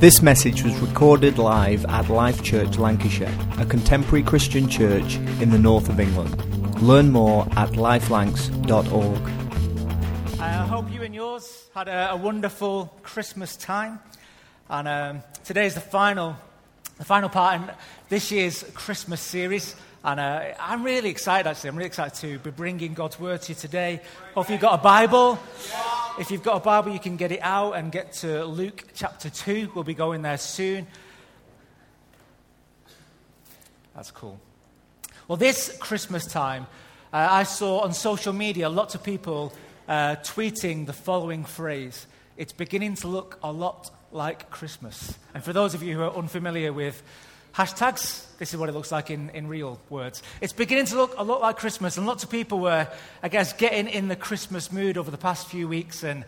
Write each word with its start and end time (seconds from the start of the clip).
This 0.00 0.22
message 0.22 0.62
was 0.62 0.74
recorded 0.78 1.36
live 1.36 1.84
at 1.84 2.08
Life 2.08 2.42
Church 2.42 2.78
Lancashire, 2.78 3.36
a 3.58 3.66
contemporary 3.66 4.22
Christian 4.22 4.66
church 4.66 5.16
in 5.42 5.50
the 5.50 5.58
north 5.58 5.90
of 5.90 6.00
England. 6.00 6.80
Learn 6.80 7.10
more 7.10 7.46
at 7.52 7.72
lifelancs.org. 7.72 9.20
I 10.40 10.52
hope 10.52 10.90
you 10.90 11.02
and 11.02 11.14
yours 11.14 11.66
had 11.74 11.88
a, 11.88 12.12
a 12.12 12.16
wonderful 12.16 12.98
Christmas 13.02 13.58
time. 13.58 14.00
And 14.70 14.88
um, 14.88 15.22
today 15.44 15.66
is 15.66 15.74
the 15.74 15.82
final, 15.82 16.34
the 16.96 17.04
final 17.04 17.28
part 17.28 17.60
in 17.60 17.70
this 18.08 18.32
year's 18.32 18.62
Christmas 18.72 19.20
series. 19.20 19.76
And 20.02 20.18
uh, 20.18 20.54
I'm 20.58 20.82
really 20.82 21.10
excited, 21.10 21.46
actually. 21.46 21.68
I'm 21.68 21.76
really 21.76 21.88
excited 21.88 22.14
to 22.20 22.38
be 22.38 22.50
bringing 22.50 22.94
God's 22.94 23.20
word 23.20 23.42
to 23.42 23.52
you 23.52 23.54
today. 23.54 24.00
Hope 24.34 24.48
you've 24.48 24.58
got 24.58 24.80
a 24.80 24.82
Bible. 24.82 25.38
If 26.18 26.30
you've 26.30 26.42
got 26.42 26.56
a 26.56 26.60
Bible, 26.60 26.90
you 26.92 26.98
can 26.98 27.16
get 27.16 27.32
it 27.32 27.40
out 27.42 27.72
and 27.72 27.92
get 27.92 28.14
to 28.14 28.46
Luke 28.46 28.84
chapter 28.94 29.28
2. 29.28 29.72
We'll 29.74 29.84
be 29.84 29.92
going 29.92 30.22
there 30.22 30.38
soon. 30.38 30.86
That's 33.94 34.10
cool. 34.10 34.40
Well, 35.28 35.36
this 35.36 35.76
Christmas 35.78 36.24
time, 36.24 36.66
uh, 37.12 37.28
I 37.30 37.42
saw 37.42 37.80
on 37.80 37.92
social 37.92 38.32
media 38.32 38.70
lots 38.70 38.94
of 38.94 39.02
people 39.02 39.52
uh, 39.86 40.16
tweeting 40.16 40.86
the 40.86 40.94
following 40.94 41.44
phrase 41.44 42.06
It's 42.38 42.54
beginning 42.54 42.94
to 42.96 43.08
look 43.08 43.38
a 43.42 43.52
lot 43.52 43.90
like 44.12 44.48
Christmas. 44.48 45.18
And 45.34 45.44
for 45.44 45.52
those 45.52 45.74
of 45.74 45.82
you 45.82 45.96
who 45.96 46.02
are 46.04 46.16
unfamiliar 46.16 46.72
with 46.72 47.02
hashtags, 47.54 48.26
this 48.38 48.52
is 48.52 48.56
what 48.58 48.68
it 48.68 48.72
looks 48.72 48.92
like 48.92 49.10
in, 49.10 49.30
in 49.30 49.46
real 49.46 49.80
words. 49.90 50.22
It's 50.40 50.52
beginning 50.52 50.86
to 50.86 50.96
look 50.96 51.14
a 51.18 51.24
lot 51.24 51.40
like 51.40 51.56
Christmas, 51.56 51.96
and 51.96 52.06
lots 52.06 52.24
of 52.24 52.30
people 52.30 52.60
were, 52.60 52.88
I 53.22 53.28
guess, 53.28 53.52
getting 53.52 53.88
in 53.88 54.08
the 54.08 54.16
Christmas 54.16 54.72
mood 54.72 54.96
over 54.96 55.10
the 55.10 55.18
past 55.18 55.48
few 55.48 55.68
weeks. 55.68 56.02
And 56.02 56.24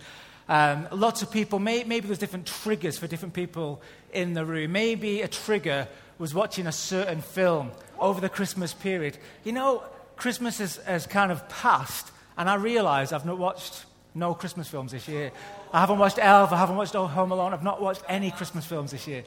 um, 0.48 0.89
lots 0.93 1.23
of 1.23 1.31
people, 1.31 1.59
may, 1.59 1.85
maybe 1.85 2.07
there's 2.07 2.19
different 2.19 2.47
triggers 2.47 2.98
for 2.98 3.07
different 3.07 3.35
people 3.35 3.81
in 4.12 4.35
the 4.35 4.45
room. 4.45 4.73
Maybe 4.73 5.23
a 5.23 5.29
trigger 5.29 5.89
was 6.19 6.35
watching 6.35 6.67
a 6.67 6.73
certain 6.73 7.21
film 7.21 7.70
over 7.98 8.20
the 8.20 8.28
Christmas 8.28 8.75
period. 8.75 9.17
You 9.45 9.53
know, 9.53 9.83
Christmas 10.17 10.59
has, 10.59 10.77
has 10.78 11.06
kind 11.06 11.33
of 11.33 11.48
passed, 11.48 12.11
and 12.37 12.48
I 12.48 12.56
realize 12.56 13.12
I've 13.12 13.27
not 13.27 13.39
watched 13.39 13.87
no 14.15 14.34
Christmas 14.34 14.69
films 14.69 14.93
this 14.93 15.09
year. 15.09 15.33
I 15.73 15.81
haven't 15.81 15.98
watched 15.98 16.19
Elf, 16.19 16.53
I 16.53 16.59
haven't 16.59 16.77
watched 16.77 16.95
Home 16.95 17.33
Alone, 17.33 17.55
I've 17.55 17.62
not 17.62 17.81
watched 17.81 18.03
any 18.09 18.31
Christmas 18.31 18.67
films 18.67 18.91
this 18.91 19.06
year. 19.06 19.25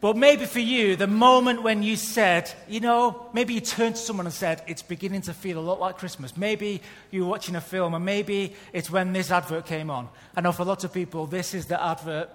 But 0.00 0.16
maybe 0.16 0.46
for 0.46 0.60
you, 0.60 0.96
the 0.96 1.06
moment 1.06 1.62
when 1.62 1.82
you 1.82 1.96
said, 1.96 2.50
you 2.66 2.80
know, 2.80 3.26
maybe 3.34 3.52
you 3.52 3.60
turned 3.60 3.96
to 3.96 4.00
someone 4.00 4.24
and 4.24 4.34
said, 4.34 4.62
it's 4.66 4.80
beginning 4.80 5.20
to 5.22 5.34
feel 5.34 5.58
a 5.58 5.60
lot 5.60 5.78
like 5.78 5.98
Christmas. 5.98 6.38
Maybe 6.38 6.80
you 7.10 7.24
were 7.24 7.28
watching 7.28 7.54
a 7.54 7.60
film, 7.60 7.92
and 7.92 8.02
maybe 8.02 8.54
it's 8.72 8.90
when 8.90 9.12
this 9.12 9.30
advert 9.30 9.66
came 9.66 9.90
on. 9.90 10.08
I 10.34 10.40
know 10.40 10.52
for 10.52 10.64
lots 10.64 10.84
of 10.84 10.94
people, 10.94 11.26
this 11.26 11.52
is 11.52 11.66
the 11.66 11.82
advert 11.82 12.30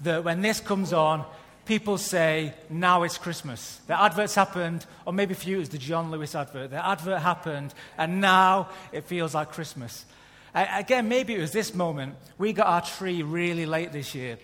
that 0.00 0.24
when 0.24 0.40
this 0.40 0.60
comes 0.60 0.94
on, 0.94 1.26
people 1.66 1.98
say, 1.98 2.54
now 2.70 3.02
it's 3.02 3.18
Christmas. 3.18 3.82
The 3.86 4.00
advert's 4.00 4.34
happened, 4.34 4.86
or 5.04 5.12
maybe 5.12 5.34
for 5.34 5.46
you, 5.46 5.56
it 5.56 5.60
was 5.60 5.68
the 5.68 5.78
John 5.78 6.10
Lewis 6.10 6.34
advert. 6.34 6.70
The 6.70 6.84
advert 6.84 7.20
happened, 7.20 7.74
and 7.98 8.22
now 8.22 8.70
it 8.92 9.04
feels 9.04 9.34
like 9.34 9.52
Christmas. 9.52 10.06
again, 10.54 11.06
maybe 11.10 11.34
it 11.34 11.40
was 11.40 11.52
this 11.52 11.74
moment. 11.74 12.16
We 12.38 12.54
got 12.54 12.66
our 12.66 12.80
tree 12.80 13.22
really 13.22 13.66
late 13.66 13.92
this 13.92 14.14
year. 14.14 14.38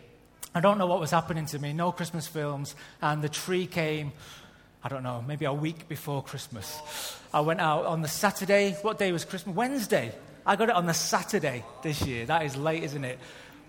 I 0.57 0.61
don't 0.61 0.79
know 0.79 0.87
what 0.87 1.01
was 1.01 1.11
happening 1.11 1.45
to 1.47 1.59
me. 1.59 1.75
No 1.75 1.93
Christmas 1.93 2.27
films. 2.27 2.77
And 3.03 3.21
the 3.21 3.29
tree 3.29 3.67
came, 3.67 4.13
I 4.83 4.89
don't 4.89 5.03
know, 5.03 5.23
maybe 5.29 5.45
a 5.45 5.53
week 5.53 5.87
before 5.87 6.23
Christmas. 6.23 6.81
I 7.35 7.41
went 7.41 7.61
out 7.61 7.85
on 7.85 8.01
the 8.01 8.09
Saturday. 8.09 8.73
What 8.81 8.99
day 8.99 9.13
was 9.13 9.27
Christmas? 9.27 9.55
Wednesday. 9.55 10.15
I 10.47 10.57
got 10.57 10.71
it 10.71 10.75
on 10.75 10.87
the 10.87 10.95
Saturday 10.95 11.63
this 11.83 12.01
year. 12.07 12.25
That 12.25 12.47
is 12.47 12.57
late, 12.57 12.85
isn't 12.85 13.05
it? 13.05 13.19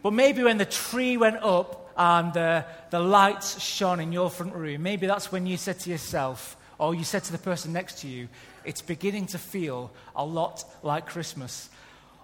But 0.02 0.13
maybe 0.13 0.43
when 0.43 0.59
the 0.59 0.65
tree 0.65 1.17
went 1.17 1.43
up 1.43 1.91
and 1.97 2.38
uh, 2.38 2.63
the 2.89 3.02
lights 3.02 3.61
shone 3.61 3.99
in 3.99 4.13
your 4.13 4.30
front 4.30 4.55
room, 4.55 4.81
maybe 4.83 5.08
that's 5.08 5.30
when 5.30 5.45
you 5.45 5.58
said 5.58 5.81
to 5.81 5.89
yourself, 5.89 6.55
or 6.80 6.95
you 6.95 7.03
said 7.03 7.25
to 7.25 7.33
the 7.33 7.38
person 7.38 7.73
next 7.73 7.99
to 7.99 8.08
you, 8.08 8.30
it's 8.63 8.81
beginning 8.81 9.25
to 9.25 9.38
feel 9.38 9.91
a 10.15 10.23
lot 10.23 10.64
like 10.83 11.05
Christmas. 11.05 11.69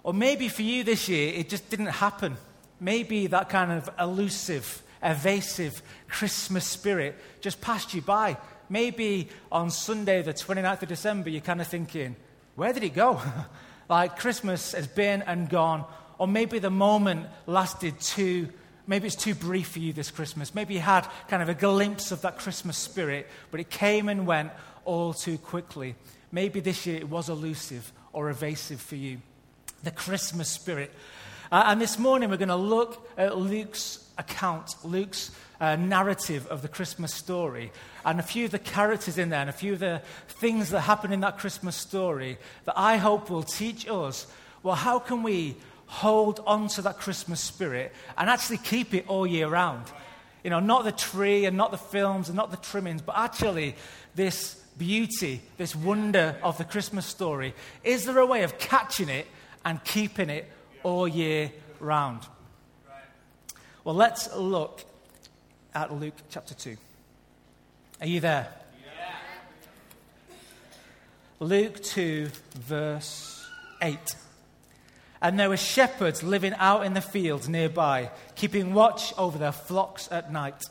Or 0.04 0.14
maybe 0.14 0.48
for 0.48 0.62
you 0.62 0.84
this 0.84 1.06
year, 1.06 1.34
it 1.34 1.50
just 1.50 1.68
didn't 1.68 1.88
happen 1.88 2.38
maybe 2.80 3.26
that 3.28 3.48
kind 3.48 3.72
of 3.72 3.88
elusive, 3.98 4.82
evasive 5.02 5.82
Christmas 6.08 6.64
spirit 6.64 7.16
just 7.40 7.60
passed 7.60 7.94
you 7.94 8.02
by. 8.02 8.36
Maybe 8.68 9.28
on 9.52 9.70
Sunday, 9.70 10.22
the 10.22 10.32
29th 10.32 10.82
of 10.82 10.88
December, 10.88 11.30
you're 11.30 11.40
kind 11.40 11.60
of 11.60 11.66
thinking, 11.66 12.16
where 12.56 12.72
did 12.72 12.82
it 12.82 12.94
go? 12.94 13.20
like 13.88 14.18
Christmas 14.18 14.72
has 14.72 14.86
been 14.86 15.22
and 15.22 15.48
gone. 15.48 15.84
Or 16.18 16.28
maybe 16.28 16.58
the 16.58 16.70
moment 16.70 17.26
lasted 17.46 18.00
too, 18.00 18.48
maybe 18.86 19.06
it's 19.06 19.16
too 19.16 19.34
brief 19.34 19.68
for 19.68 19.80
you 19.80 19.92
this 19.92 20.10
Christmas. 20.10 20.54
Maybe 20.54 20.74
you 20.74 20.80
had 20.80 21.06
kind 21.28 21.42
of 21.42 21.48
a 21.48 21.54
glimpse 21.54 22.12
of 22.12 22.22
that 22.22 22.38
Christmas 22.38 22.76
spirit, 22.76 23.28
but 23.50 23.60
it 23.60 23.70
came 23.70 24.08
and 24.08 24.26
went 24.26 24.52
all 24.84 25.12
too 25.12 25.38
quickly. 25.38 25.96
Maybe 26.30 26.60
this 26.60 26.86
year 26.86 26.96
it 26.96 27.08
was 27.08 27.28
elusive 27.28 27.92
or 28.12 28.30
evasive 28.30 28.80
for 28.80 28.96
you. 28.96 29.18
The 29.82 29.90
Christmas 29.90 30.48
spirit. 30.48 30.92
Uh, 31.52 31.64
and 31.66 31.80
this 31.80 31.98
morning 31.98 32.30
we're 32.30 32.36
going 32.36 32.48
to 32.48 32.56
look 32.56 33.06
at 33.18 33.36
Luke's 33.36 34.04
account, 34.16 34.74
Luke's 34.82 35.30
uh, 35.60 35.76
narrative 35.76 36.46
of 36.46 36.62
the 36.62 36.68
Christmas 36.68 37.12
story, 37.12 37.70
and 38.04 38.18
a 38.18 38.22
few 38.22 38.46
of 38.46 38.50
the 38.50 38.58
characters 38.58 39.18
in 39.18 39.28
there, 39.28 39.40
and 39.40 39.50
a 39.50 39.54
few 39.54 39.74
of 39.74 39.78
the 39.78 40.00
things 40.28 40.70
that 40.70 40.80
happen 40.80 41.12
in 41.12 41.20
that 41.20 41.38
Christmas 41.38 41.76
story 41.76 42.38
that 42.64 42.74
I 42.76 42.96
hope 42.96 43.30
will 43.30 43.42
teach 43.42 43.86
us 43.88 44.26
well, 44.62 44.74
how 44.74 44.98
can 44.98 45.22
we 45.22 45.56
hold 45.86 46.40
on 46.46 46.68
to 46.68 46.82
that 46.82 46.98
Christmas 46.98 47.38
spirit 47.38 47.92
and 48.16 48.30
actually 48.30 48.56
keep 48.56 48.94
it 48.94 49.04
all 49.06 49.26
year 49.26 49.46
round? 49.46 49.84
You 50.42 50.48
know, 50.48 50.60
not 50.60 50.84
the 50.84 50.92
tree 50.92 51.44
and 51.44 51.54
not 51.56 51.70
the 51.70 51.76
films 51.76 52.28
and 52.28 52.36
not 52.36 52.50
the 52.50 52.56
trimmings, 52.56 53.02
but 53.02 53.14
actually 53.16 53.76
this 54.14 54.54
beauty, 54.78 55.42
this 55.58 55.76
wonder 55.76 56.36
of 56.42 56.56
the 56.56 56.64
Christmas 56.64 57.04
story. 57.04 57.54
Is 57.84 58.06
there 58.06 58.18
a 58.18 58.26
way 58.26 58.42
of 58.42 58.58
catching 58.58 59.10
it 59.10 59.26
and 59.66 59.84
keeping 59.84 60.30
it 60.30 60.50
all 60.84 61.08
year 61.08 61.50
round. 61.80 62.20
Well, 63.82 63.94
let's 63.94 64.34
look 64.34 64.84
at 65.74 65.92
Luke 65.92 66.14
chapter 66.30 66.54
2. 66.54 66.76
Are 68.00 68.06
you 68.06 68.20
there? 68.20 68.48
Yeah. 68.86 69.14
Luke 71.40 71.82
2, 71.82 72.30
verse 72.54 73.44
8. 73.82 73.98
And 75.20 75.38
there 75.38 75.48
were 75.48 75.56
shepherds 75.56 76.22
living 76.22 76.54
out 76.54 76.86
in 76.86 76.94
the 76.94 77.00
fields 77.00 77.48
nearby, 77.48 78.10
keeping 78.36 78.74
watch 78.74 79.12
over 79.18 79.38
their 79.38 79.52
flocks 79.52 80.08
at 80.12 80.32
night. 80.32 80.62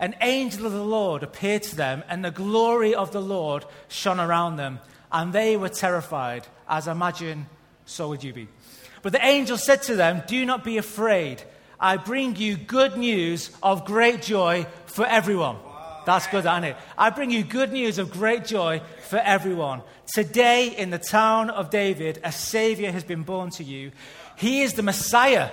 An 0.00 0.14
angel 0.20 0.66
of 0.66 0.72
the 0.72 0.84
Lord 0.84 1.22
appeared 1.22 1.64
to 1.64 1.76
them, 1.76 2.04
and 2.08 2.24
the 2.24 2.30
glory 2.30 2.94
of 2.94 3.12
the 3.12 3.22
Lord 3.22 3.64
shone 3.88 4.20
around 4.20 4.56
them, 4.56 4.78
and 5.10 5.32
they 5.32 5.56
were 5.56 5.68
terrified, 5.68 6.46
as 6.68 6.86
I 6.86 6.92
imagine 6.92 7.46
so 7.84 8.08
would 8.10 8.22
you 8.22 8.32
be. 8.32 8.48
But 9.08 9.20
the 9.22 9.26
angel 9.26 9.56
said 9.56 9.84
to 9.84 9.96
them, 9.96 10.22
Do 10.26 10.44
not 10.44 10.62
be 10.62 10.76
afraid. 10.76 11.42
I 11.80 11.96
bring 11.96 12.36
you 12.36 12.58
good 12.58 12.98
news 12.98 13.50
of 13.62 13.86
great 13.86 14.20
joy 14.20 14.66
for 14.84 15.06
everyone. 15.06 15.56
That's 16.04 16.26
good, 16.26 16.44
isn't 16.44 16.64
it? 16.64 16.76
I 16.98 17.08
bring 17.08 17.30
you 17.30 17.42
good 17.42 17.72
news 17.72 17.96
of 17.96 18.10
great 18.10 18.44
joy 18.44 18.82
for 19.04 19.16
everyone. 19.16 19.80
Today, 20.12 20.76
in 20.76 20.90
the 20.90 20.98
town 20.98 21.48
of 21.48 21.70
David, 21.70 22.20
a 22.22 22.30
Savior 22.30 22.92
has 22.92 23.02
been 23.02 23.22
born 23.22 23.48
to 23.52 23.64
you. 23.64 23.92
He 24.36 24.60
is 24.60 24.74
the 24.74 24.82
Messiah. 24.82 25.52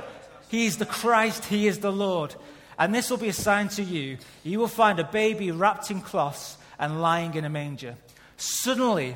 He 0.50 0.66
is 0.66 0.76
the 0.76 0.86
Christ. 0.86 1.46
He 1.46 1.66
is 1.66 1.80
the 1.80 1.94
Lord. 1.94 2.36
And 2.78 2.94
this 2.94 3.10
will 3.10 3.20
be 3.20 3.30
a 3.30 3.34
sign 3.34 3.70
to 3.70 3.84
you. 3.84 4.18
You 4.44 4.60
will 4.60 4.68
find 4.68 5.00
a 5.00 5.06
baby 5.06 5.52
wrapped 5.52 5.90
in 5.92 6.02
cloths 6.02 6.58
and 6.78 7.02
lying 7.02 7.36
in 7.36 7.46
a 7.46 7.50
manger. 7.50 7.96
Suddenly, 8.36 9.16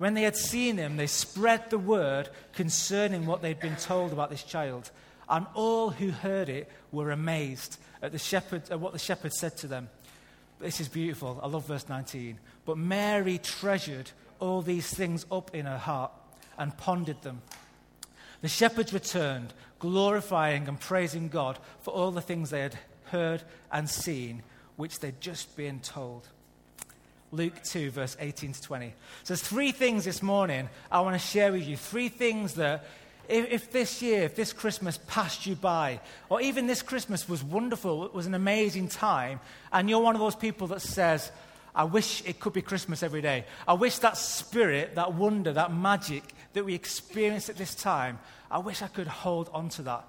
When 0.00 0.14
they 0.14 0.22
had 0.22 0.34
seen 0.34 0.78
him, 0.78 0.96
they 0.96 1.06
spread 1.06 1.68
the 1.68 1.76
word 1.76 2.30
concerning 2.54 3.26
what 3.26 3.42
they'd 3.42 3.60
been 3.60 3.76
told 3.76 4.14
about 4.14 4.30
this 4.30 4.42
child. 4.42 4.90
And 5.28 5.44
all 5.52 5.90
who 5.90 6.10
heard 6.10 6.48
it 6.48 6.70
were 6.90 7.10
amazed 7.10 7.76
at, 8.00 8.10
the 8.10 8.18
shepherd, 8.18 8.62
at 8.70 8.80
what 8.80 8.94
the 8.94 8.98
shepherd 8.98 9.34
said 9.34 9.58
to 9.58 9.66
them. 9.66 9.90
This 10.58 10.80
is 10.80 10.88
beautiful. 10.88 11.38
I 11.42 11.48
love 11.48 11.66
verse 11.66 11.86
19. 11.86 12.38
But 12.64 12.78
Mary 12.78 13.36
treasured 13.36 14.10
all 14.38 14.62
these 14.62 14.88
things 14.88 15.26
up 15.30 15.54
in 15.54 15.66
her 15.66 15.76
heart 15.76 16.12
and 16.56 16.74
pondered 16.78 17.20
them. 17.20 17.42
The 18.40 18.48
shepherds 18.48 18.94
returned, 18.94 19.52
glorifying 19.80 20.66
and 20.66 20.80
praising 20.80 21.28
God 21.28 21.58
for 21.82 21.90
all 21.92 22.10
the 22.10 22.22
things 22.22 22.48
they 22.48 22.62
had 22.62 22.78
heard 23.04 23.42
and 23.70 23.90
seen, 23.90 24.44
which 24.76 25.00
they'd 25.00 25.20
just 25.20 25.58
been 25.58 25.80
told. 25.80 26.26
Luke 27.32 27.62
2, 27.62 27.90
verse 27.90 28.16
18 28.18 28.52
to 28.52 28.62
20. 28.62 28.92
So 29.22 29.34
there's 29.34 29.42
three 29.42 29.72
things 29.72 30.04
this 30.04 30.22
morning 30.22 30.68
I 30.90 31.00
want 31.00 31.20
to 31.20 31.26
share 31.26 31.52
with 31.52 31.66
you. 31.66 31.76
Three 31.76 32.08
things 32.08 32.54
that, 32.54 32.84
if, 33.28 33.50
if, 33.50 33.72
this 33.72 34.02
year, 34.02 34.22
if 34.22 34.34
this 34.34 34.52
Christmas 34.52 34.98
passed 35.06 35.46
you 35.46 35.54
by, 35.54 36.00
or 36.28 36.40
even 36.40 36.66
this 36.66 36.82
Christmas 36.82 37.28
was 37.28 37.44
wonderful, 37.44 38.04
it 38.04 38.14
was 38.14 38.26
an 38.26 38.34
amazing 38.34 38.88
time, 38.88 39.40
and 39.72 39.88
you're 39.88 40.00
one 40.00 40.16
of 40.16 40.20
those 40.20 40.34
people 40.34 40.66
that 40.68 40.82
says, 40.82 41.30
I 41.74 41.84
wish 41.84 42.22
it 42.26 42.40
could 42.40 42.52
be 42.52 42.62
Christmas 42.62 43.02
every 43.02 43.22
day. 43.22 43.44
I 43.66 43.74
wish 43.74 43.98
that 43.98 44.16
spirit, 44.16 44.96
that 44.96 45.14
wonder, 45.14 45.52
that 45.52 45.72
magic 45.72 46.24
that 46.52 46.64
we 46.64 46.74
experience 46.74 47.48
at 47.48 47.56
this 47.56 47.76
time, 47.76 48.18
I 48.50 48.58
wish 48.58 48.82
I 48.82 48.88
could 48.88 49.06
hold 49.06 49.48
on 49.52 49.68
to 49.70 49.82
that. 49.82 50.04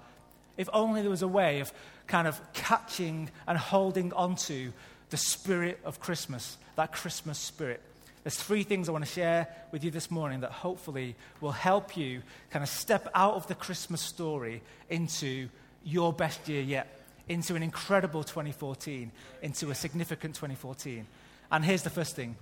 If 0.56 0.68
only 0.72 1.02
there 1.02 1.10
was 1.10 1.22
a 1.22 1.28
way 1.28 1.60
of 1.60 1.72
kind 2.08 2.26
of 2.26 2.40
catching 2.52 3.30
and 3.46 3.56
holding 3.56 4.12
onto 4.12 4.72
the 5.10 5.16
spirit 5.16 5.78
of 5.84 6.00
Christmas, 6.00 6.56
that 6.76 6.92
Christmas 6.92 7.38
spirit. 7.38 7.80
There's 8.22 8.36
three 8.36 8.62
things 8.62 8.88
I 8.88 8.92
want 8.92 9.04
to 9.04 9.10
share 9.10 9.48
with 9.72 9.82
you 9.82 9.90
this 9.90 10.10
morning 10.10 10.40
that 10.40 10.52
hopefully 10.52 11.16
will 11.40 11.52
help 11.52 11.96
you 11.96 12.22
kind 12.50 12.62
of 12.62 12.68
step 12.68 13.08
out 13.14 13.34
of 13.34 13.48
the 13.48 13.54
Christmas 13.54 14.00
story 14.00 14.62
into 14.88 15.48
your 15.84 16.12
best 16.12 16.48
year 16.48 16.62
yet, 16.62 17.00
into 17.28 17.56
an 17.56 17.62
incredible 17.62 18.22
2014, 18.22 19.10
into 19.42 19.70
a 19.70 19.74
significant 19.74 20.36
2014. 20.36 21.06
And 21.50 21.64
here's 21.64 21.82
the 21.82 21.90
first 21.90 22.14
thing 22.14 22.36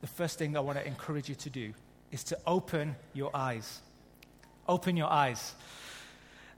the 0.00 0.08
first 0.08 0.38
thing 0.38 0.56
I 0.56 0.60
want 0.60 0.78
to 0.78 0.86
encourage 0.86 1.28
you 1.28 1.36
to 1.36 1.50
do 1.50 1.72
is 2.10 2.24
to 2.24 2.38
open 2.46 2.96
your 3.14 3.30
eyes. 3.34 3.80
Open 4.68 4.96
your 4.96 5.10
eyes. 5.10 5.54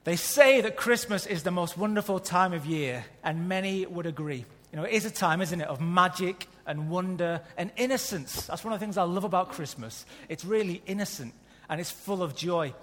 They 0.03 0.15
say 0.15 0.61
that 0.61 0.75
Christmas 0.75 1.25
is 1.25 1.43
the 1.43 1.51
most 1.51 1.77
wonderful 1.77 2.19
time 2.19 2.53
of 2.53 2.65
year, 2.65 3.05
and 3.23 3.47
many 3.47 3.85
would 3.85 4.05
agree. 4.05 4.45
You 4.75 4.81
know, 4.81 4.87
it 4.87 4.91
is 4.91 5.05
a 5.05 5.09
time, 5.09 5.41
isn't 5.41 5.61
it, 5.61 5.69
of 5.69 5.79
magic 5.79 6.49
and 6.67 6.89
wonder 6.89 7.39
and 7.57 7.71
innocence. 7.77 8.45
That's 8.47 8.61
one 8.61 8.73
of 8.73 8.79
the 8.81 8.85
things 8.85 8.97
I 8.97 9.03
love 9.03 9.23
about 9.23 9.53
Christmas. 9.53 10.05
It's 10.27 10.43
really 10.43 10.81
innocent 10.85 11.33
and 11.69 11.79
it's 11.79 11.91
full 11.91 12.21
of 12.21 12.35
joy. 12.35 12.73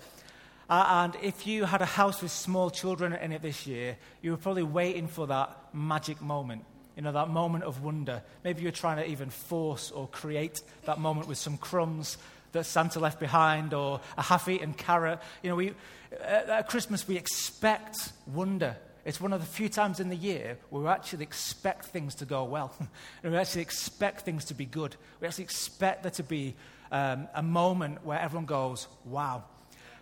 Uh, 0.70 0.86
and 0.88 1.22
if 1.22 1.46
you 1.46 1.66
had 1.66 1.82
a 1.82 1.84
house 1.84 2.22
with 2.22 2.30
small 2.30 2.70
children 2.70 3.12
in 3.12 3.30
it 3.30 3.42
this 3.42 3.66
year, 3.66 3.98
you 4.22 4.30
were 4.30 4.38
probably 4.38 4.62
waiting 4.62 5.06
for 5.06 5.26
that 5.26 5.54
magic 5.74 6.22
moment. 6.22 6.64
You 6.96 7.02
know, 7.02 7.12
that 7.12 7.28
moment 7.28 7.64
of 7.64 7.84
wonder. 7.84 8.22
Maybe 8.42 8.62
you're 8.62 8.72
trying 8.72 8.96
to 8.96 9.06
even 9.06 9.28
force 9.28 9.90
or 9.90 10.08
create 10.08 10.62
that 10.86 10.98
moment 10.98 11.28
with 11.28 11.36
some 11.36 11.58
crumbs 11.58 12.16
that 12.52 12.64
Santa 12.64 13.00
left 13.00 13.20
behind 13.20 13.74
or 13.74 14.00
a 14.16 14.22
half 14.22 14.48
eaten 14.48 14.72
carrot. 14.72 15.18
You 15.42 15.50
know, 15.50 15.56
we, 15.56 15.74
at 16.24 16.70
Christmas, 16.70 17.06
we 17.06 17.18
expect 17.18 18.14
wonder. 18.26 18.78
It's 19.04 19.20
one 19.20 19.32
of 19.32 19.40
the 19.40 19.46
few 19.46 19.68
times 19.68 19.98
in 19.98 20.08
the 20.08 20.16
year 20.16 20.58
where 20.70 20.82
we 20.82 20.88
actually 20.88 21.24
expect 21.24 21.86
things 21.86 22.14
to 22.16 22.24
go 22.24 22.44
well. 22.44 22.72
and 23.22 23.32
we 23.32 23.38
actually 23.38 23.62
expect 23.62 24.20
things 24.20 24.44
to 24.46 24.54
be 24.54 24.64
good. 24.64 24.94
We 25.20 25.26
actually 25.26 25.44
expect 25.44 26.02
there 26.02 26.12
to 26.12 26.22
be 26.22 26.54
um, 26.92 27.28
a 27.34 27.42
moment 27.42 28.04
where 28.04 28.20
everyone 28.20 28.46
goes, 28.46 28.86
wow. 29.04 29.44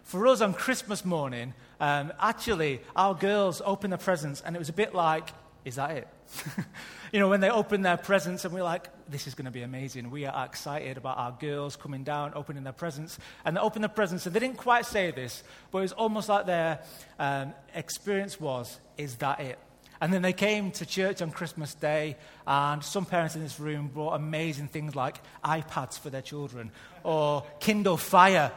For 0.02 0.26
us 0.26 0.40
on 0.40 0.52
Christmas 0.54 1.04
morning, 1.04 1.54
um, 1.78 2.12
actually, 2.20 2.80
our 2.96 3.14
girls 3.14 3.62
opened 3.64 3.92
their 3.92 3.98
presents, 3.98 4.40
and 4.40 4.56
it 4.56 4.58
was 4.58 4.68
a 4.68 4.74
bit 4.74 4.94
like, 4.94 5.30
is 5.64 5.76
that 5.76 5.92
it? 5.92 6.08
you 7.12 7.18
know, 7.18 7.28
when 7.28 7.40
they 7.40 7.50
open 7.50 7.82
their 7.82 7.96
presents 7.96 8.44
and 8.44 8.54
we're 8.54 8.62
like, 8.62 8.88
this 9.08 9.26
is 9.26 9.34
going 9.34 9.46
to 9.46 9.50
be 9.50 9.62
amazing. 9.62 10.10
We 10.10 10.26
are 10.26 10.46
excited 10.46 10.96
about 10.96 11.18
our 11.18 11.32
girls 11.32 11.76
coming 11.76 12.04
down, 12.04 12.32
opening 12.34 12.64
their 12.64 12.72
presents. 12.72 13.18
And 13.44 13.56
they 13.56 13.60
open 13.60 13.82
their 13.82 13.88
presents, 13.88 14.26
and 14.26 14.34
they 14.34 14.40
didn't 14.40 14.58
quite 14.58 14.86
say 14.86 15.10
this, 15.10 15.42
but 15.70 15.78
it 15.78 15.82
was 15.82 15.92
almost 15.92 16.28
like 16.28 16.46
their 16.46 16.80
um, 17.18 17.54
experience 17.74 18.40
was, 18.40 18.78
is 18.96 19.16
that 19.16 19.40
it? 19.40 19.58
And 20.00 20.12
then 20.12 20.22
they 20.22 20.32
came 20.32 20.70
to 20.72 20.86
church 20.86 21.20
on 21.20 21.30
Christmas 21.30 21.74
Day, 21.74 22.16
and 22.46 22.82
some 22.82 23.04
parents 23.04 23.36
in 23.36 23.42
this 23.42 23.60
room 23.60 23.88
brought 23.88 24.14
amazing 24.14 24.68
things 24.68 24.96
like 24.96 25.20
iPads 25.44 25.98
for 25.98 26.08
their 26.08 26.22
children, 26.22 26.70
or 27.04 27.44
Kindle 27.60 27.98
Fire 27.98 28.50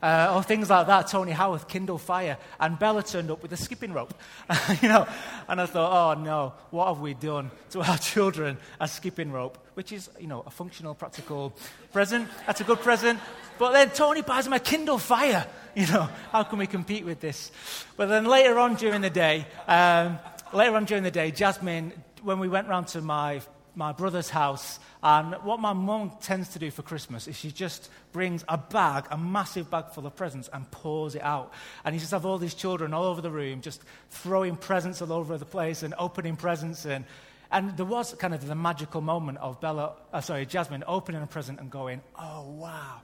uh, 0.00 0.32
or 0.34 0.42
things 0.42 0.70
like 0.70 0.86
that. 0.86 1.08
Tony 1.08 1.32
Howarth, 1.32 1.68
Kindle 1.68 1.98
Fire, 1.98 2.38
and 2.60 2.78
Bella 2.78 3.02
turned 3.02 3.30
up 3.30 3.42
with 3.42 3.52
a 3.52 3.56
skipping 3.56 3.92
rope. 3.92 4.14
you 4.82 4.88
know, 4.88 5.06
and 5.48 5.60
I 5.60 5.66
thought, 5.66 6.16
oh 6.16 6.20
no, 6.20 6.54
what 6.70 6.88
have 6.88 7.00
we 7.00 7.14
done 7.14 7.50
to 7.70 7.80
our 7.80 7.98
children? 8.12 8.58
A 8.80 8.88
skipping 8.88 9.32
rope, 9.32 9.58
which 9.74 9.92
is, 9.92 10.10
you 10.20 10.26
know, 10.26 10.42
a 10.46 10.50
functional, 10.50 10.94
practical 10.94 11.52
present. 11.92 12.28
That's 12.46 12.60
a 12.60 12.64
good 12.64 12.80
present. 12.80 13.20
But 13.58 13.72
then 13.72 13.90
Tony 13.90 14.22
buys 14.22 14.46
him 14.46 14.52
a 14.52 14.60
Kindle 14.60 14.98
Fire. 14.98 15.46
You 15.74 15.86
know, 15.86 16.06
how 16.32 16.42
can 16.42 16.58
we 16.58 16.66
compete 16.66 17.06
with 17.06 17.20
this? 17.20 17.50
But 17.96 18.10
then 18.10 18.26
later 18.26 18.58
on 18.58 18.74
during 18.74 19.00
the 19.00 19.08
day, 19.08 19.46
um, 19.66 20.18
later 20.52 20.76
on 20.76 20.84
during 20.84 21.02
the 21.02 21.10
day, 21.10 21.30
Jasmine, 21.30 21.94
when 22.22 22.38
we 22.38 22.46
went 22.46 22.68
round 22.68 22.88
to 22.88 23.00
my 23.00 23.40
my 23.74 23.92
brother's 23.92 24.30
house. 24.30 24.78
And 25.02 25.34
what 25.42 25.60
my 25.60 25.72
mum 25.72 26.12
tends 26.20 26.50
to 26.50 26.58
do 26.58 26.70
for 26.70 26.82
Christmas 26.82 27.26
is 27.26 27.36
she 27.36 27.50
just 27.50 27.90
brings 28.12 28.44
a 28.48 28.58
bag, 28.58 29.06
a 29.10 29.18
massive 29.18 29.70
bag 29.70 29.86
full 29.90 30.06
of 30.06 30.14
presents, 30.14 30.48
and 30.52 30.70
pours 30.70 31.14
it 31.14 31.22
out. 31.22 31.52
And 31.84 31.94
you 31.94 32.00
just 32.00 32.12
have 32.12 32.26
all 32.26 32.38
these 32.38 32.54
children 32.54 32.92
all 32.94 33.04
over 33.04 33.20
the 33.20 33.30
room 33.30 33.60
just 33.60 33.82
throwing 34.10 34.56
presents 34.56 35.02
all 35.02 35.12
over 35.12 35.38
the 35.38 35.44
place 35.44 35.82
and 35.82 35.94
opening 35.98 36.36
presents. 36.36 36.84
And, 36.84 37.04
and 37.50 37.76
there 37.76 37.86
was 37.86 38.14
kind 38.14 38.34
of 38.34 38.46
the 38.46 38.54
magical 38.54 39.00
moment 39.00 39.38
of 39.38 39.60
Bella, 39.60 39.94
uh, 40.12 40.20
sorry, 40.20 40.46
Jasmine 40.46 40.84
opening 40.86 41.22
a 41.22 41.26
present 41.26 41.60
and 41.60 41.70
going, 41.70 42.00
oh, 42.18 42.42
wow. 42.50 43.00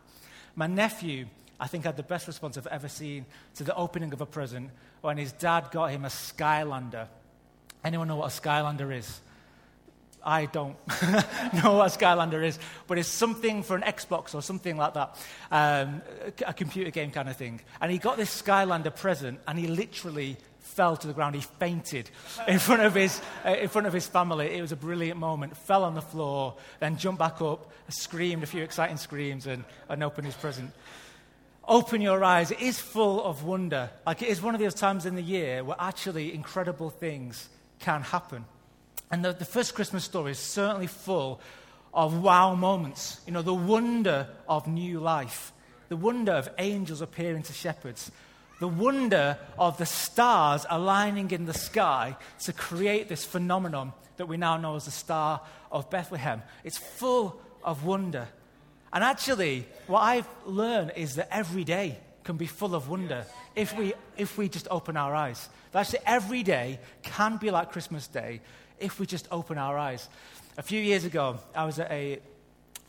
My 0.54 0.66
nephew, 0.66 1.26
I 1.58 1.66
think, 1.66 1.84
had 1.84 1.96
the 1.96 2.02
best 2.02 2.26
response 2.26 2.58
I've 2.58 2.66
ever 2.66 2.88
seen 2.88 3.26
to 3.56 3.64
the 3.64 3.74
opening 3.74 4.12
of 4.12 4.20
a 4.20 4.26
present 4.26 4.70
when 5.00 5.16
his 5.16 5.32
dad 5.32 5.70
got 5.70 5.90
him 5.90 6.04
a 6.04 6.08
Skylander. 6.08 7.06
Anyone 7.84 8.08
know 8.08 8.16
what 8.16 8.36
a 8.36 8.40
Skylander 8.40 8.96
is? 8.96 9.20
I 10.24 10.46
don't 10.46 10.76
know 11.62 11.74
what 11.74 11.92
Skylander 11.92 12.44
is, 12.44 12.58
but 12.86 12.98
it's 12.98 13.08
something 13.08 13.62
for 13.62 13.76
an 13.76 13.82
Xbox 13.82 14.34
or 14.34 14.42
something 14.42 14.76
like 14.76 14.94
that, 14.94 15.16
um, 15.50 16.02
a 16.46 16.52
computer 16.52 16.90
game 16.90 17.10
kind 17.10 17.28
of 17.28 17.36
thing. 17.36 17.60
And 17.80 17.90
he 17.90 17.98
got 17.98 18.16
this 18.16 18.42
Skylander 18.42 18.94
present, 18.94 19.40
and 19.46 19.58
he 19.58 19.66
literally 19.66 20.36
fell 20.60 20.96
to 20.96 21.06
the 21.06 21.12
ground. 21.12 21.34
He 21.34 21.40
fainted 21.40 22.10
in 22.46 22.58
front 22.58 22.82
of 22.82 22.94
his, 22.94 23.20
uh, 23.44 23.50
in 23.50 23.68
front 23.68 23.86
of 23.86 23.92
his 23.92 24.06
family. 24.06 24.56
It 24.56 24.60
was 24.60 24.72
a 24.72 24.76
brilliant 24.76 25.18
moment. 25.18 25.56
Fell 25.56 25.84
on 25.84 25.94
the 25.94 26.02
floor, 26.02 26.54
then 26.80 26.96
jumped 26.96 27.18
back 27.18 27.40
up, 27.40 27.70
screamed 27.88 28.42
a 28.42 28.46
few 28.46 28.62
exciting 28.62 28.96
screams, 28.96 29.46
and, 29.46 29.64
and 29.88 30.02
opened 30.02 30.26
his 30.26 30.36
present. 30.36 30.70
Open 31.66 32.00
your 32.00 32.22
eyes. 32.24 32.50
It 32.50 32.60
is 32.60 32.78
full 32.78 33.22
of 33.22 33.44
wonder. 33.44 33.90
Like 34.06 34.22
it 34.22 34.28
is 34.28 34.40
one 34.40 34.54
of 34.54 34.60
those 34.60 34.74
times 34.74 35.04
in 35.04 35.16
the 35.16 35.22
year 35.22 35.62
where 35.64 35.76
actually 35.78 36.32
incredible 36.32 36.90
things 36.90 37.48
can 37.78 38.02
happen. 38.02 38.44
And 39.10 39.24
the, 39.24 39.32
the 39.32 39.44
first 39.44 39.74
Christmas 39.74 40.04
story 40.04 40.32
is 40.32 40.38
certainly 40.38 40.86
full 40.86 41.40
of 41.94 42.22
wow 42.22 42.54
moments. 42.54 43.20
You 43.26 43.32
know, 43.32 43.42
the 43.42 43.54
wonder 43.54 44.28
of 44.48 44.66
new 44.66 45.00
life, 45.00 45.52
the 45.88 45.96
wonder 45.96 46.32
of 46.32 46.48
angels 46.58 47.00
appearing 47.00 47.42
to 47.44 47.52
shepherds, 47.52 48.10
the 48.60 48.68
wonder 48.68 49.38
of 49.58 49.78
the 49.78 49.86
stars 49.86 50.66
aligning 50.68 51.30
in 51.30 51.46
the 51.46 51.54
sky 51.54 52.16
to 52.40 52.52
create 52.52 53.08
this 53.08 53.24
phenomenon 53.24 53.92
that 54.16 54.26
we 54.26 54.36
now 54.36 54.56
know 54.56 54.76
as 54.76 54.84
the 54.84 54.90
Star 54.90 55.40
of 55.70 55.88
Bethlehem. 55.90 56.42
It's 56.64 56.76
full 56.76 57.40
of 57.62 57.84
wonder. 57.84 58.28
And 58.92 59.04
actually, 59.04 59.66
what 59.86 60.00
I've 60.00 60.28
learned 60.44 60.92
is 60.96 61.14
that 61.16 61.28
every 61.30 61.64
day 61.64 61.98
can 62.24 62.36
be 62.36 62.46
full 62.46 62.74
of 62.74 62.88
wonder 62.88 63.24
if 63.54 63.76
we, 63.76 63.94
if 64.16 64.36
we 64.36 64.48
just 64.48 64.66
open 64.70 64.96
our 64.96 65.14
eyes. 65.14 65.48
That 65.72 65.80
actually, 65.80 66.00
every 66.04 66.42
day 66.42 66.80
can 67.02 67.36
be 67.36 67.50
like 67.50 67.72
Christmas 67.72 68.06
Day 68.06 68.40
if 68.80 68.98
we 69.00 69.06
just 69.06 69.28
open 69.30 69.58
our 69.58 69.76
eyes. 69.78 70.08
A 70.56 70.62
few 70.62 70.80
years 70.80 71.04
ago, 71.04 71.38
I 71.54 71.64
was 71.64 71.78
at 71.78 71.90
a, 71.90 72.18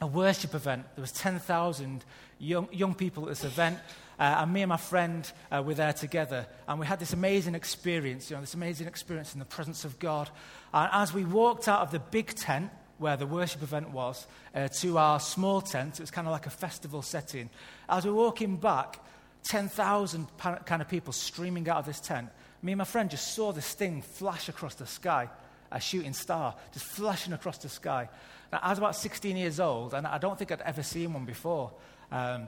a 0.01 0.07
worship 0.07 0.55
event. 0.55 0.85
There 0.95 1.01
was 1.01 1.11
10,000 1.11 2.03
young, 2.39 2.67
young 2.71 2.95
people 2.95 3.23
at 3.23 3.29
this 3.29 3.43
event. 3.43 3.79
Uh, 4.19 4.39
and 4.39 4.51
me 4.51 4.61
and 4.61 4.69
my 4.69 4.77
friend 4.77 5.31
uh, 5.49 5.63
were 5.65 5.73
there 5.73 5.93
together, 5.93 6.45
and 6.67 6.77
we 6.77 6.85
had 6.85 6.99
this 6.99 7.13
amazing 7.13 7.55
experience, 7.55 8.29
you 8.29 8.35
know, 8.35 8.41
this 8.41 8.53
amazing 8.53 8.85
experience 8.85 9.33
in 9.33 9.39
the 9.39 9.45
presence 9.45 9.85
of 9.85 9.97
God. 9.97 10.29
And 10.73 10.89
as 10.91 11.13
we 11.13 11.23
walked 11.23 11.69
out 11.69 11.81
of 11.81 11.91
the 11.91 11.99
big 11.99 12.35
tent 12.35 12.69
where 12.97 13.15
the 13.15 13.25
worship 13.25 13.63
event 13.63 13.91
was 13.91 14.27
uh, 14.53 14.67
to 14.67 14.97
our 14.97 15.21
small 15.21 15.61
tent, 15.61 15.99
it 15.99 16.01
was 16.01 16.11
kind 16.11 16.27
of 16.27 16.33
like 16.33 16.47
a 16.47 16.49
festival 16.49 17.01
setting. 17.01 17.49
As 17.87 18.03
we 18.03 18.11
were 18.11 18.17
walking 18.17 18.57
back, 18.57 18.99
10,000 19.43 20.27
kind 20.37 20.81
of 20.81 20.89
people 20.89 21.13
streaming 21.13 21.69
out 21.69 21.77
of 21.77 21.85
this 21.85 22.01
tent. 22.01 22.27
Me 22.61 22.73
and 22.73 22.79
my 22.79 22.83
friend 22.83 23.09
just 23.09 23.33
saw 23.33 23.53
this 23.53 23.73
thing 23.73 24.01
flash 24.01 24.49
across 24.49 24.75
the 24.75 24.85
sky 24.85 25.29
a 25.71 25.79
shooting 25.79 26.13
star 26.13 26.55
just 26.73 26.85
flashing 26.85 27.33
across 27.33 27.57
the 27.59 27.69
sky. 27.69 28.09
Now, 28.51 28.59
I 28.61 28.69
was 28.69 28.77
about 28.77 28.95
16 28.95 29.37
years 29.37 29.59
old, 29.59 29.93
and 29.93 30.07
I 30.07 30.17
don't 30.17 30.37
think 30.37 30.51
I'd 30.51 30.61
ever 30.61 30.83
seen 30.83 31.13
one 31.13 31.25
before. 31.25 31.71
Um, 32.11 32.47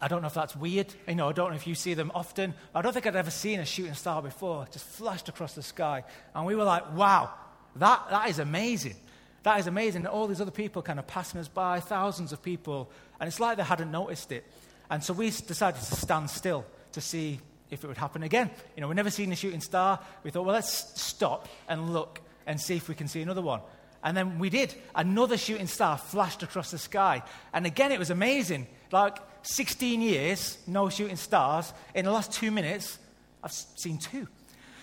I 0.00 0.08
don't 0.08 0.20
know 0.20 0.26
if 0.26 0.34
that's 0.34 0.54
weird. 0.54 0.92
You 1.08 1.14
know, 1.14 1.28
I 1.28 1.32
don't 1.32 1.50
know 1.50 1.56
if 1.56 1.66
you 1.66 1.74
see 1.74 1.94
them 1.94 2.12
often. 2.14 2.54
I 2.74 2.82
don't 2.82 2.92
think 2.92 3.06
I'd 3.06 3.16
ever 3.16 3.30
seen 3.30 3.60
a 3.60 3.64
shooting 3.64 3.94
star 3.94 4.20
before. 4.20 4.66
just 4.70 4.84
flashed 4.84 5.28
across 5.28 5.54
the 5.54 5.62
sky. 5.62 6.04
And 6.34 6.44
we 6.44 6.54
were 6.54 6.64
like, 6.64 6.94
wow, 6.94 7.32
that, 7.76 8.02
that 8.10 8.28
is 8.28 8.38
amazing. 8.38 8.96
That 9.44 9.60
is 9.60 9.66
amazing. 9.66 10.00
And 10.00 10.08
all 10.08 10.26
these 10.26 10.40
other 10.40 10.50
people 10.50 10.82
kind 10.82 10.98
of 10.98 11.06
passing 11.06 11.40
us 11.40 11.48
by, 11.48 11.80
thousands 11.80 12.32
of 12.32 12.42
people. 12.42 12.90
And 13.18 13.28
it's 13.28 13.40
like 13.40 13.56
they 13.56 13.62
hadn't 13.62 13.90
noticed 13.90 14.32
it. 14.32 14.44
And 14.90 15.02
so 15.02 15.14
we 15.14 15.30
decided 15.30 15.80
to 15.80 15.96
stand 15.96 16.28
still 16.28 16.66
to 16.92 17.00
see 17.00 17.40
if 17.70 17.82
it 17.82 17.86
would 17.86 17.96
happen 17.96 18.22
again. 18.22 18.50
You 18.76 18.82
know, 18.82 18.88
we've 18.88 18.96
never 18.96 19.10
seen 19.10 19.32
a 19.32 19.36
shooting 19.36 19.60
star. 19.60 20.00
We 20.22 20.30
thought, 20.30 20.44
well, 20.44 20.54
let's 20.54 21.00
stop 21.00 21.48
and 21.68 21.92
look 21.92 22.20
and 22.46 22.60
see 22.60 22.76
if 22.76 22.88
we 22.88 22.94
can 22.94 23.08
see 23.08 23.22
another 23.22 23.42
one. 23.42 23.60
And 24.02 24.16
then 24.16 24.38
we 24.38 24.50
did. 24.50 24.74
Another 24.94 25.38
shooting 25.38 25.66
star 25.66 25.96
flashed 25.96 26.42
across 26.42 26.70
the 26.70 26.78
sky. 26.78 27.22
And 27.52 27.64
again, 27.64 27.90
it 27.90 27.98
was 27.98 28.10
amazing. 28.10 28.66
Like 28.92 29.16
16 29.42 30.00
years, 30.00 30.58
no 30.66 30.90
shooting 30.90 31.16
stars. 31.16 31.72
In 31.94 32.04
the 32.04 32.12
last 32.12 32.32
two 32.32 32.50
minutes, 32.50 32.98
I've 33.42 33.52
seen 33.52 33.98
two. 33.98 34.28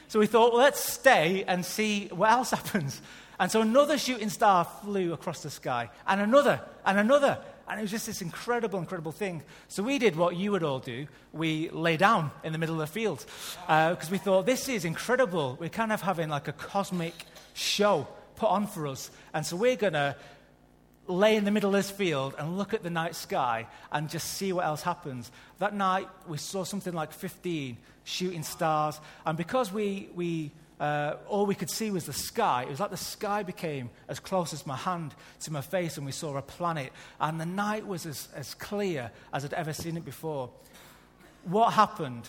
So 0.08 0.20
we 0.20 0.28
thought, 0.28 0.54
let's 0.54 0.84
stay 0.84 1.44
and 1.48 1.64
see 1.64 2.08
what 2.08 2.32
else 2.32 2.52
happens. 2.52 3.02
And 3.40 3.52
so 3.52 3.62
another 3.62 3.98
shooting 3.98 4.30
star 4.30 4.66
flew 4.66 5.14
across 5.14 5.42
the 5.42 5.50
sky, 5.50 5.90
and 6.06 6.22
another, 6.22 6.62
and 6.86 7.00
another. 7.00 7.40
And 7.72 7.80
it 7.80 7.84
was 7.84 7.92
just 7.92 8.06
this 8.06 8.22
incredible, 8.22 8.80
incredible 8.80 9.14
thing. 9.14 9.44
So 9.70 9.82
we 9.82 9.98
did 9.98 10.18
what 10.18 10.36
you 10.36 10.52
would 10.52 10.62
all 10.62 10.80
do. 10.80 11.08
We 11.32 11.70
lay 11.70 11.96
down 11.96 12.32
in 12.44 12.52
the 12.52 12.58
middle 12.58 12.76
of 12.76 12.82
the 12.82 12.94
field 12.94 13.26
because 13.62 14.08
uh, 14.08 14.12
we 14.12 14.18
thought, 14.18 14.46
this 14.46 14.68
is 14.68 14.84
incredible. 14.84 15.56
We're 15.58 15.70
kind 15.70 15.94
of 15.94 16.02
having 16.02 16.28
like 16.28 16.50
a 16.50 16.52
cosmic 16.52 17.14
show 17.54 18.10
put 18.36 18.50
on 18.50 18.68
for 18.68 18.88
us. 18.88 19.10
And 19.34 19.46
so 19.46 19.56
we're 19.56 19.78
going 19.78 19.94
to 19.94 20.18
lay 21.08 21.38
in 21.38 21.46
the 21.46 21.52
middle 21.52 21.70
of 21.70 21.76
this 21.76 21.90
field 21.90 22.36
and 22.38 22.58
look 22.58 22.74
at 22.74 22.84
the 22.84 22.90
night 22.90 23.16
sky 23.16 23.68
and 23.90 24.10
just 24.10 24.34
see 24.34 24.52
what 24.52 24.66
else 24.66 24.82
happens. 24.82 25.32
That 25.60 25.74
night, 25.74 26.10
we 26.28 26.40
saw 26.40 26.66
something 26.66 26.94
like 26.94 27.14
15 27.14 27.78
shooting 28.04 28.44
stars. 28.44 29.00
And 29.26 29.38
because 29.38 29.72
we, 29.72 30.10
we 30.14 30.52
uh, 30.82 31.18
all 31.30 31.46
we 31.46 31.54
could 31.54 31.70
see 31.70 31.92
was 31.92 32.08
the 32.08 32.14
sky, 32.14 32.64
it 32.64 32.70
was 32.70 32.80
like 32.80 32.90
the 32.90 32.98
sky 32.98 33.44
became 33.44 33.92
as 34.08 34.20
close 34.20 34.52
as 34.52 34.66
my 34.66 34.76
hand 34.76 35.14
to 35.42 35.54
my 35.54 35.62
face, 35.62 35.96
and 35.98 36.08
we 36.08 36.12
saw 36.12 36.36
a 36.36 36.42
planet. 36.42 36.92
And 37.20 37.40
the 37.40 37.46
night 37.46 37.86
was 37.86 38.08
as, 38.08 38.28
as 38.36 38.56
clear 38.56 39.12
as 39.32 39.46
I'd 39.46 39.54
ever 39.54 39.74
seen 39.74 39.96
it 39.96 40.04
before. 40.04 40.50
What 41.44 41.74
happened? 41.74 42.28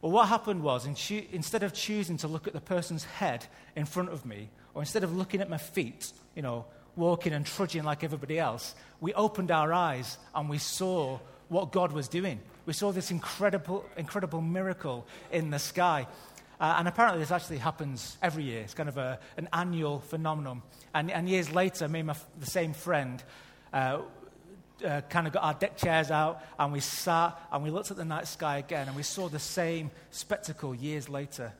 Well, 0.00 0.10
what 0.10 0.26
happened 0.26 0.64
was, 0.64 0.84
in 0.84 0.96
cho- 0.96 1.22
instead 1.30 1.62
of 1.62 1.72
choosing 1.72 2.16
to 2.18 2.28
look 2.28 2.48
at 2.48 2.54
the 2.54 2.60
person's 2.60 3.04
head 3.04 3.46
in 3.76 3.84
front 3.84 4.08
of 4.08 4.26
me, 4.26 4.50
or 4.74 4.82
instead 4.82 5.04
of 5.04 5.16
looking 5.16 5.40
at 5.40 5.48
my 5.48 5.58
feet, 5.58 6.12
you 6.34 6.42
know, 6.42 6.64
walking 6.96 7.32
and 7.32 7.46
trudging 7.46 7.84
like 7.84 8.02
everybody 8.02 8.36
else, 8.36 8.74
we 9.00 9.14
opened 9.14 9.52
our 9.52 9.72
eyes 9.72 10.18
and 10.34 10.50
we 10.50 10.58
saw 10.58 11.20
what 11.48 11.70
God 11.70 11.92
was 11.92 12.08
doing. 12.08 12.40
We 12.66 12.72
saw 12.72 12.90
this 12.90 13.12
incredible, 13.12 13.84
incredible 13.96 14.40
miracle 14.40 15.06
in 15.30 15.50
the 15.50 15.60
sky. 15.60 16.08
Uh, 16.62 16.76
and 16.78 16.86
apparently, 16.86 17.20
this 17.20 17.32
actually 17.32 17.58
happens 17.58 18.16
every 18.22 18.44
year. 18.44 18.60
It's 18.60 18.72
kind 18.72 18.88
of 18.88 18.96
a, 18.96 19.18
an 19.36 19.48
annual 19.52 19.98
phenomenon. 19.98 20.62
And, 20.94 21.10
and 21.10 21.28
years 21.28 21.52
later, 21.52 21.88
me 21.88 21.98
and 21.98 22.06
my, 22.06 22.16
the 22.38 22.46
same 22.46 22.72
friend 22.72 23.20
uh, 23.72 23.98
uh, 24.84 25.00
kind 25.10 25.26
of 25.26 25.32
got 25.32 25.42
our 25.42 25.54
deck 25.54 25.76
chairs 25.76 26.12
out 26.12 26.40
and 26.58 26.72
we 26.72 26.78
sat 26.78 27.36
and 27.50 27.64
we 27.64 27.70
looked 27.70 27.90
at 27.90 27.96
the 27.96 28.04
night 28.04 28.28
sky 28.28 28.58
again 28.58 28.86
and 28.86 28.96
we 28.96 29.02
saw 29.02 29.28
the 29.28 29.40
same 29.40 29.90
spectacle 30.12 30.72
years 30.72 31.08
later. 31.08 31.52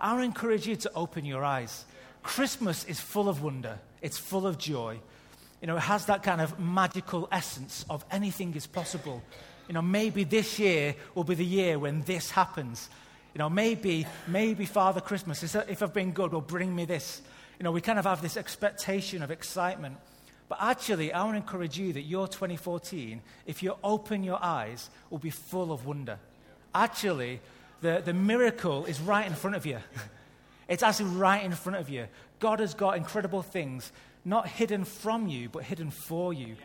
I 0.00 0.22
encourage 0.24 0.66
you 0.66 0.76
to 0.76 0.90
open 0.94 1.26
your 1.26 1.44
eyes 1.44 1.84
Christmas 2.26 2.84
is 2.84 2.98
full 2.98 3.28
of 3.28 3.40
wonder, 3.40 3.78
it's 4.02 4.18
full 4.18 4.48
of 4.48 4.58
joy. 4.58 4.98
You 5.60 5.68
know, 5.68 5.76
it 5.76 5.82
has 5.82 6.06
that 6.06 6.24
kind 6.24 6.40
of 6.40 6.58
magical 6.58 7.28
essence 7.30 7.84
of 7.88 8.04
anything 8.10 8.52
is 8.54 8.66
possible. 8.66 9.22
You 9.68 9.74
know, 9.74 9.82
maybe 9.82 10.24
this 10.24 10.58
year 10.58 10.96
will 11.14 11.22
be 11.22 11.36
the 11.36 11.44
year 11.44 11.78
when 11.78 12.02
this 12.02 12.32
happens. 12.32 12.88
You 13.36 13.38
know, 13.38 13.50
maybe, 13.50 14.06
maybe 14.26 14.64
Father 14.64 15.02
Christmas, 15.02 15.54
if 15.54 15.82
I've 15.82 15.92
been 15.92 16.12
good, 16.12 16.32
will 16.32 16.40
bring 16.40 16.74
me 16.74 16.86
this. 16.86 17.20
You 17.58 17.64
know, 17.64 17.70
we 17.70 17.82
kind 17.82 17.98
of 17.98 18.06
have 18.06 18.22
this 18.22 18.38
expectation 18.38 19.22
of 19.22 19.30
excitement. 19.30 19.98
But 20.48 20.56
actually, 20.62 21.12
I 21.12 21.22
want 21.22 21.34
to 21.34 21.36
encourage 21.42 21.78
you 21.78 21.92
that 21.92 22.00
your 22.00 22.28
2014, 22.28 23.20
if 23.44 23.62
you 23.62 23.74
open 23.84 24.24
your 24.24 24.42
eyes, 24.42 24.88
will 25.10 25.18
be 25.18 25.28
full 25.28 25.70
of 25.70 25.84
wonder. 25.84 26.18
Actually, 26.74 27.42
the, 27.82 28.00
the 28.02 28.14
miracle 28.14 28.86
is 28.86 29.02
right 29.02 29.26
in 29.26 29.34
front 29.34 29.54
of 29.54 29.66
you. 29.66 29.80
It's 30.68 30.82
actually 30.82 31.10
right 31.10 31.44
in 31.44 31.52
front 31.52 31.78
of 31.78 31.90
you. 31.90 32.06
God 32.40 32.60
has 32.60 32.72
got 32.72 32.96
incredible 32.96 33.42
things, 33.42 33.92
not 34.24 34.48
hidden 34.48 34.86
from 34.86 35.28
you, 35.28 35.50
but 35.50 35.62
hidden 35.62 35.90
for 35.90 36.32
you. 36.32 36.56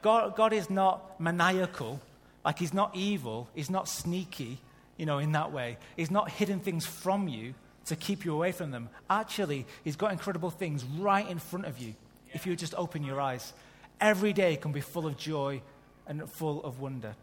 God, 0.00 0.34
God 0.36 0.54
is 0.54 0.70
not 0.70 1.20
maniacal, 1.20 2.00
like 2.46 2.58
He's 2.58 2.72
not 2.72 2.96
evil, 2.96 3.46
He's 3.54 3.70
not 3.70 3.88
sneaky, 3.88 4.58
you 4.98 5.06
know, 5.06 5.18
in 5.18 5.32
that 5.32 5.52
way. 5.52 5.78
He's 5.96 6.10
not 6.10 6.30
hidden 6.30 6.60
things 6.60 6.84
from 6.84 7.28
you 7.28 7.54
to 7.86 7.96
keep 7.96 8.26
you 8.26 8.34
away 8.34 8.52
from 8.52 8.70
them. 8.70 8.90
Actually, 9.08 9.64
He's 9.84 9.96
got 9.96 10.12
incredible 10.12 10.50
things 10.50 10.84
right 10.84 11.26
in 11.26 11.38
front 11.38 11.64
of 11.64 11.78
you 11.78 11.94
if 12.34 12.46
you 12.46 12.54
just 12.54 12.74
open 12.76 13.02
your 13.02 13.20
eyes. 13.20 13.54
Every 14.00 14.34
day 14.34 14.56
can 14.56 14.72
be 14.72 14.82
full 14.82 15.06
of 15.06 15.16
joy 15.16 15.62
and 16.06 16.28
full 16.28 16.62
of 16.62 16.80
wonder. 16.80 17.14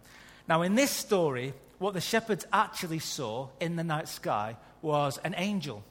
Now, 0.47 0.63
in 0.63 0.75
this 0.75 0.91
story, 0.91 1.53
what 1.77 1.93
the 1.93 2.01
shepherds 2.01 2.45
actually 2.51 2.99
saw 2.99 3.49
in 3.59 3.75
the 3.75 3.83
night 3.83 4.07
sky 4.07 4.57
was 4.81 5.19
an 5.23 5.35
angel 5.37 5.83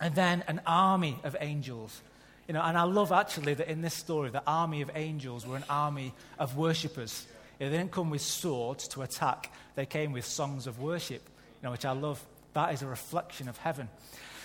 and 0.00 0.14
then 0.14 0.42
an 0.48 0.60
army 0.66 1.18
of 1.24 1.36
angels. 1.40 2.00
You 2.48 2.54
know, 2.54 2.62
and 2.62 2.76
I 2.76 2.82
love 2.82 3.12
actually 3.12 3.54
that 3.54 3.68
in 3.68 3.82
this 3.82 3.94
story, 3.94 4.30
the 4.30 4.42
army 4.46 4.82
of 4.82 4.90
angels 4.94 5.46
were 5.46 5.56
an 5.56 5.64
army 5.70 6.12
of 6.38 6.56
worshippers. 6.56 7.26
They 7.62 7.76
didn't 7.76 7.92
come 7.92 8.10
with 8.10 8.22
swords 8.22 8.88
to 8.88 9.02
attack, 9.02 9.52
they 9.76 9.86
came 9.86 10.10
with 10.10 10.24
songs 10.24 10.66
of 10.66 10.80
worship, 10.80 11.22
you 11.24 11.66
know, 11.66 11.70
which 11.70 11.84
I 11.84 11.92
love. 11.92 12.20
That 12.54 12.74
is 12.74 12.82
a 12.82 12.88
reflection 12.88 13.48
of 13.48 13.56
heaven. 13.56 13.88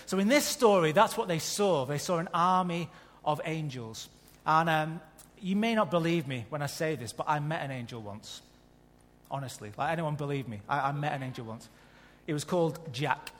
So 0.06 0.20
in 0.20 0.28
this 0.28 0.44
story, 0.44 0.92
that's 0.92 1.16
what 1.16 1.26
they 1.26 1.40
saw. 1.40 1.84
They 1.84 1.98
saw 1.98 2.18
an 2.18 2.28
army 2.32 2.88
of 3.24 3.40
angels. 3.44 4.08
And 4.46 4.70
um, 4.70 5.00
you 5.40 5.56
may 5.56 5.74
not 5.74 5.90
believe 5.90 6.28
me 6.28 6.46
when 6.48 6.62
I 6.62 6.66
say 6.66 6.94
this, 6.94 7.12
but 7.12 7.26
I 7.28 7.40
met 7.40 7.62
an 7.62 7.72
angel 7.72 8.00
once. 8.00 8.40
Honestly, 9.32 9.72
like 9.76 9.92
anyone 9.92 10.14
believe 10.14 10.46
me, 10.46 10.60
I, 10.68 10.88
I 10.88 10.92
met 10.92 11.12
an 11.12 11.24
angel 11.24 11.44
once. 11.44 11.68
It 12.28 12.32
was 12.32 12.44
called 12.44 12.78
Jack. 12.92 13.32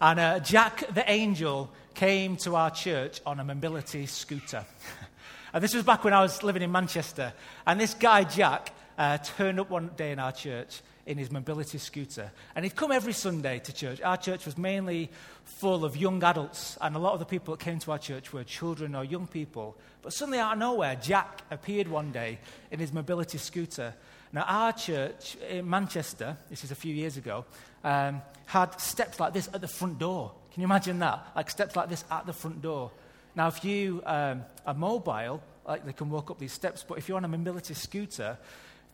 And 0.00 0.20
uh, 0.20 0.38
Jack 0.38 0.94
the 0.94 1.10
angel 1.10 1.72
came 1.94 2.36
to 2.38 2.54
our 2.54 2.70
church 2.70 3.20
on 3.26 3.40
a 3.40 3.44
mobility 3.44 4.06
scooter. 4.06 4.64
and 5.52 5.64
this 5.64 5.74
was 5.74 5.82
back 5.82 6.04
when 6.04 6.14
I 6.14 6.22
was 6.22 6.44
living 6.44 6.62
in 6.62 6.70
Manchester. 6.70 7.32
And 7.66 7.80
this 7.80 7.92
guy, 7.92 8.22
Jack, 8.22 8.72
uh, 8.98 9.18
turned 9.18 9.60
up 9.60 9.70
one 9.70 9.90
day 9.96 10.12
in 10.12 10.18
our 10.18 10.32
church 10.32 10.80
in 11.06 11.18
his 11.18 11.30
mobility 11.30 11.78
scooter. 11.78 12.32
And 12.54 12.64
he'd 12.64 12.74
come 12.74 12.90
every 12.90 13.12
Sunday 13.12 13.60
to 13.60 13.72
church. 13.72 14.00
Our 14.02 14.16
church 14.16 14.44
was 14.44 14.58
mainly 14.58 15.10
full 15.44 15.84
of 15.84 15.96
young 15.96 16.22
adults, 16.22 16.76
and 16.80 16.96
a 16.96 16.98
lot 16.98 17.12
of 17.12 17.20
the 17.20 17.26
people 17.26 17.54
that 17.54 17.64
came 17.64 17.78
to 17.80 17.92
our 17.92 17.98
church 17.98 18.32
were 18.32 18.42
children 18.44 18.94
or 18.94 19.04
young 19.04 19.26
people. 19.26 19.76
But 20.02 20.12
suddenly, 20.12 20.38
out 20.38 20.54
of 20.54 20.58
nowhere, 20.58 20.96
Jack 20.96 21.42
appeared 21.50 21.88
one 21.88 22.10
day 22.10 22.38
in 22.70 22.80
his 22.80 22.92
mobility 22.92 23.38
scooter. 23.38 23.94
Now, 24.32 24.42
our 24.42 24.72
church 24.72 25.36
in 25.48 25.68
Manchester, 25.68 26.36
this 26.50 26.64
is 26.64 26.72
a 26.72 26.74
few 26.74 26.94
years 26.94 27.16
ago, 27.16 27.44
um, 27.84 28.20
had 28.46 28.80
steps 28.80 29.20
like 29.20 29.32
this 29.32 29.48
at 29.54 29.60
the 29.60 29.68
front 29.68 29.98
door. 29.98 30.32
Can 30.52 30.62
you 30.62 30.66
imagine 30.66 30.98
that? 30.98 31.32
Like 31.36 31.50
steps 31.50 31.76
like 31.76 31.88
this 31.88 32.04
at 32.10 32.26
the 32.26 32.32
front 32.32 32.62
door. 32.62 32.90
Now, 33.36 33.48
if 33.48 33.64
you 33.64 34.02
um, 34.04 34.42
are 34.66 34.74
mobile, 34.74 35.42
like 35.66 35.84
they 35.84 35.92
can 35.92 36.10
walk 36.10 36.30
up 36.30 36.38
these 36.38 36.52
steps, 36.52 36.84
but 36.86 36.98
if 36.98 37.08
you're 37.08 37.16
on 37.16 37.24
a 37.24 37.28
mobility 37.28 37.74
scooter, 37.74 38.38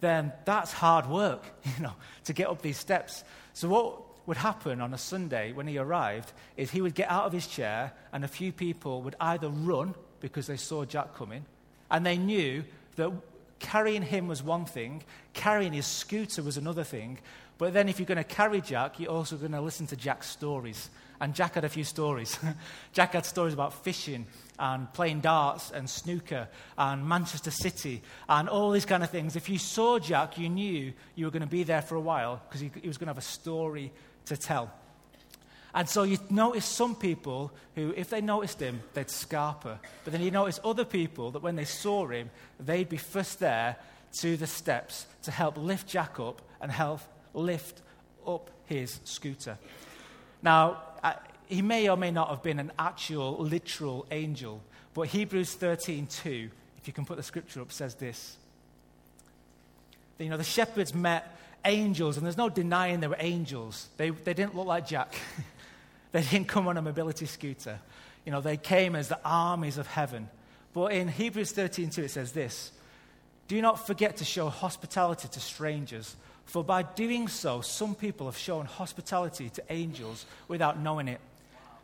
then 0.02 0.32
that's 0.44 0.72
hard 0.72 1.08
work, 1.08 1.44
you 1.76 1.82
know, 1.82 1.94
to 2.24 2.34
get 2.34 2.48
up 2.48 2.60
these 2.60 2.76
steps. 2.76 3.24
So 3.54 3.68
what 3.68 4.26
would 4.26 4.36
happen 4.36 4.80
on 4.80 4.92
a 4.92 4.98
Sunday 4.98 5.52
when 5.52 5.66
he 5.66 5.78
arrived 5.78 6.32
is 6.56 6.70
he 6.70 6.82
would 6.82 6.94
get 6.94 7.10
out 7.10 7.24
of 7.24 7.32
his 7.32 7.46
chair 7.46 7.92
and 8.12 8.24
a 8.24 8.28
few 8.28 8.52
people 8.52 9.00
would 9.02 9.16
either 9.20 9.48
run 9.48 9.94
because 10.20 10.46
they 10.46 10.56
saw 10.56 10.84
Jack 10.84 11.14
coming 11.14 11.44
and 11.90 12.04
they 12.04 12.16
knew 12.16 12.64
that 12.96 13.10
carrying 13.58 14.02
him 14.02 14.28
was 14.28 14.42
one 14.42 14.64
thing, 14.64 15.02
carrying 15.32 15.72
his 15.72 15.86
scooter 15.86 16.42
was 16.42 16.56
another 16.56 16.84
thing. 16.84 17.18
But 17.58 17.72
then, 17.72 17.88
if 17.88 18.00
you're 18.00 18.06
going 18.06 18.18
to 18.18 18.24
carry 18.24 18.60
Jack, 18.60 18.98
you're 18.98 19.10
also 19.10 19.36
going 19.36 19.52
to 19.52 19.60
listen 19.60 19.86
to 19.88 19.96
Jack's 19.96 20.28
stories. 20.28 20.90
And 21.20 21.32
Jack 21.32 21.54
had 21.54 21.64
a 21.64 21.68
few 21.68 21.84
stories. 21.84 22.36
Jack 22.92 23.12
had 23.12 23.24
stories 23.24 23.54
about 23.54 23.84
fishing 23.84 24.26
and 24.62 24.90
playing 24.92 25.20
darts 25.20 25.72
and 25.72 25.90
snooker 25.90 26.46
and 26.78 27.06
Manchester 27.06 27.50
City 27.50 28.00
and 28.28 28.48
all 28.48 28.70
these 28.70 28.84
kind 28.84 29.02
of 29.02 29.10
things. 29.10 29.34
If 29.34 29.48
you 29.48 29.58
saw 29.58 29.98
Jack, 29.98 30.38
you 30.38 30.48
knew 30.48 30.92
you 31.16 31.24
were 31.24 31.32
going 31.32 31.42
to 31.42 31.48
be 31.48 31.64
there 31.64 31.82
for 31.82 31.96
a 31.96 32.00
while 32.00 32.40
because 32.48 32.60
he, 32.60 32.70
he 32.80 32.86
was 32.86 32.96
going 32.96 33.08
to 33.08 33.10
have 33.10 33.18
a 33.18 33.22
story 33.22 33.92
to 34.26 34.36
tell. 34.36 34.72
And 35.74 35.88
so 35.88 36.04
you 36.04 36.16
notice 36.30 36.64
some 36.64 36.94
people 36.94 37.50
who, 37.74 37.92
if 37.96 38.10
they 38.10 38.20
noticed 38.20 38.60
him, 38.60 38.80
they'd 38.94 39.08
scarper. 39.08 39.78
But 40.04 40.12
then 40.12 40.22
you 40.22 40.30
notice 40.30 40.60
other 40.64 40.84
people 40.84 41.32
that 41.32 41.42
when 41.42 41.56
they 41.56 41.64
saw 41.64 42.06
him, 42.06 42.30
they'd 42.60 42.88
be 42.88 42.98
first 42.98 43.40
there 43.40 43.76
to 44.20 44.36
the 44.36 44.46
steps 44.46 45.06
to 45.24 45.32
help 45.32 45.56
lift 45.56 45.88
Jack 45.88 46.20
up 46.20 46.40
and 46.60 46.70
help 46.70 47.00
lift 47.34 47.82
up 48.24 48.48
his 48.66 49.00
scooter. 49.02 49.58
Now, 50.40 50.82
he 51.52 51.62
may 51.62 51.88
or 51.88 51.96
may 51.96 52.10
not 52.10 52.30
have 52.30 52.42
been 52.42 52.58
an 52.58 52.72
actual, 52.78 53.36
literal 53.38 54.06
angel, 54.10 54.62
but 54.94 55.08
Hebrews 55.08 55.54
13:2, 55.56 56.50
if 56.78 56.86
you 56.86 56.92
can 56.92 57.04
put 57.04 57.16
the 57.16 57.22
scripture 57.22 57.60
up, 57.60 57.70
says 57.72 57.94
this. 57.94 58.36
You 60.18 60.28
know, 60.28 60.36
the 60.36 60.44
shepherds 60.44 60.94
met 60.94 61.36
angels, 61.64 62.16
and 62.16 62.24
there's 62.24 62.36
no 62.36 62.48
denying 62.48 63.00
they 63.00 63.08
were 63.08 63.16
angels. 63.18 63.88
They, 63.96 64.10
they 64.10 64.34
didn't 64.34 64.54
look 64.54 64.66
like 64.66 64.86
Jack. 64.86 65.14
They 66.12 66.20
didn't 66.20 66.48
come 66.48 66.68
on 66.68 66.76
a 66.76 66.82
mobility 66.82 67.24
scooter. 67.24 67.80
You 68.26 68.32
know, 68.32 68.42
they 68.42 68.58
came 68.58 68.94
as 68.94 69.08
the 69.08 69.18
armies 69.24 69.78
of 69.78 69.86
heaven. 69.86 70.28
But 70.74 70.92
in 70.92 71.08
Hebrews 71.08 71.54
13:2 71.54 71.98
it 72.04 72.10
says 72.10 72.32
this: 72.32 72.70
Do 73.48 73.62
not 73.62 73.86
forget 73.86 74.18
to 74.18 74.24
show 74.26 74.50
hospitality 74.50 75.28
to 75.28 75.40
strangers, 75.40 76.14
For 76.44 76.62
by 76.62 76.82
doing 76.82 77.28
so, 77.28 77.62
some 77.62 77.94
people 77.94 78.26
have 78.26 78.36
shown 78.36 78.66
hospitality 78.66 79.48
to 79.50 79.62
angels 79.70 80.26
without 80.48 80.78
knowing 80.78 81.08
it. 81.08 81.20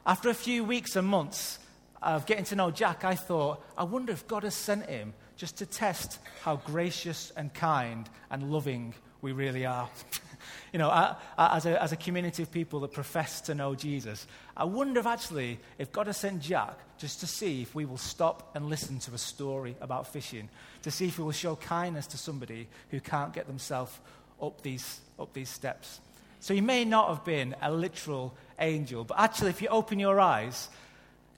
After 0.09 0.31
a 0.31 0.35
few 0.35 0.65
weeks 0.65 0.97
and 0.97 1.07
months 1.07 1.59
of 2.01 2.25
getting 2.25 2.47
to 2.47 2.57
know 2.57 2.71
Jack, 2.71 3.05
I 3.05 3.15
thought, 3.15 3.63
I 3.77 3.85
wonder 3.85 4.11
if 4.11 4.27
God 4.27 4.43
has 4.43 4.55
sent 4.55 4.87
him 4.87 5.13
just 5.37 5.59
to 5.59 5.67
test 5.67 6.19
how 6.41 6.57
gracious 6.57 7.31
and 7.37 7.53
kind 7.53 8.09
and 8.31 8.51
loving 8.51 8.95
we 9.21 9.33
really 9.33 9.67
are. 9.67 9.87
you 10.73 10.79
know, 10.79 11.15
as 11.37 11.67
a, 11.67 11.83
as 11.83 11.93
a 11.93 11.97
community 11.97 12.43
of 12.43 12.51
people 12.51 12.81
that 12.81 12.93
profess 12.93 13.43
to 13.43 13.55
know 13.55 13.75
Jesus, 13.75 14.27
I 14.57 14.65
wonder 14.65 14.99
if 14.99 15.07
actually, 15.07 15.59
if 15.77 15.93
God 15.93 16.07
has 16.07 16.17
sent 16.17 16.41
Jack 16.41 16.79
just 16.97 17.21
to 17.21 17.27
see 17.27 17.61
if 17.61 17.75
we 17.75 17.85
will 17.85 17.99
stop 17.99 18.57
and 18.57 18.71
listen 18.71 19.01
to 19.01 19.13
a 19.13 19.19
story 19.19 19.77
about 19.79 20.11
fishing, 20.11 20.49
to 20.85 20.91
see 20.91 21.09
if 21.09 21.19
we 21.19 21.25
will 21.25 21.33
show 21.33 21.55
kindness 21.57 22.07
to 22.07 22.17
somebody 22.17 22.67
who 22.91 22.99
can't 22.99 23.35
get 23.35 23.47
themselves 23.47 24.01
up 24.41 24.63
these, 24.63 25.01
up 25.19 25.35
these 25.35 25.51
steps. 25.51 26.01
So 26.41 26.55
he 26.55 26.61
may 26.61 26.85
not 26.85 27.09
have 27.09 27.25
been 27.25 27.55
a 27.61 27.73
literal 27.73 28.35
angel, 28.59 29.05
but 29.05 29.19
actually, 29.19 29.51
if 29.51 29.63
you 29.63 29.69
open 29.69 29.99
your 29.99 30.21
eyes, 30.21 30.69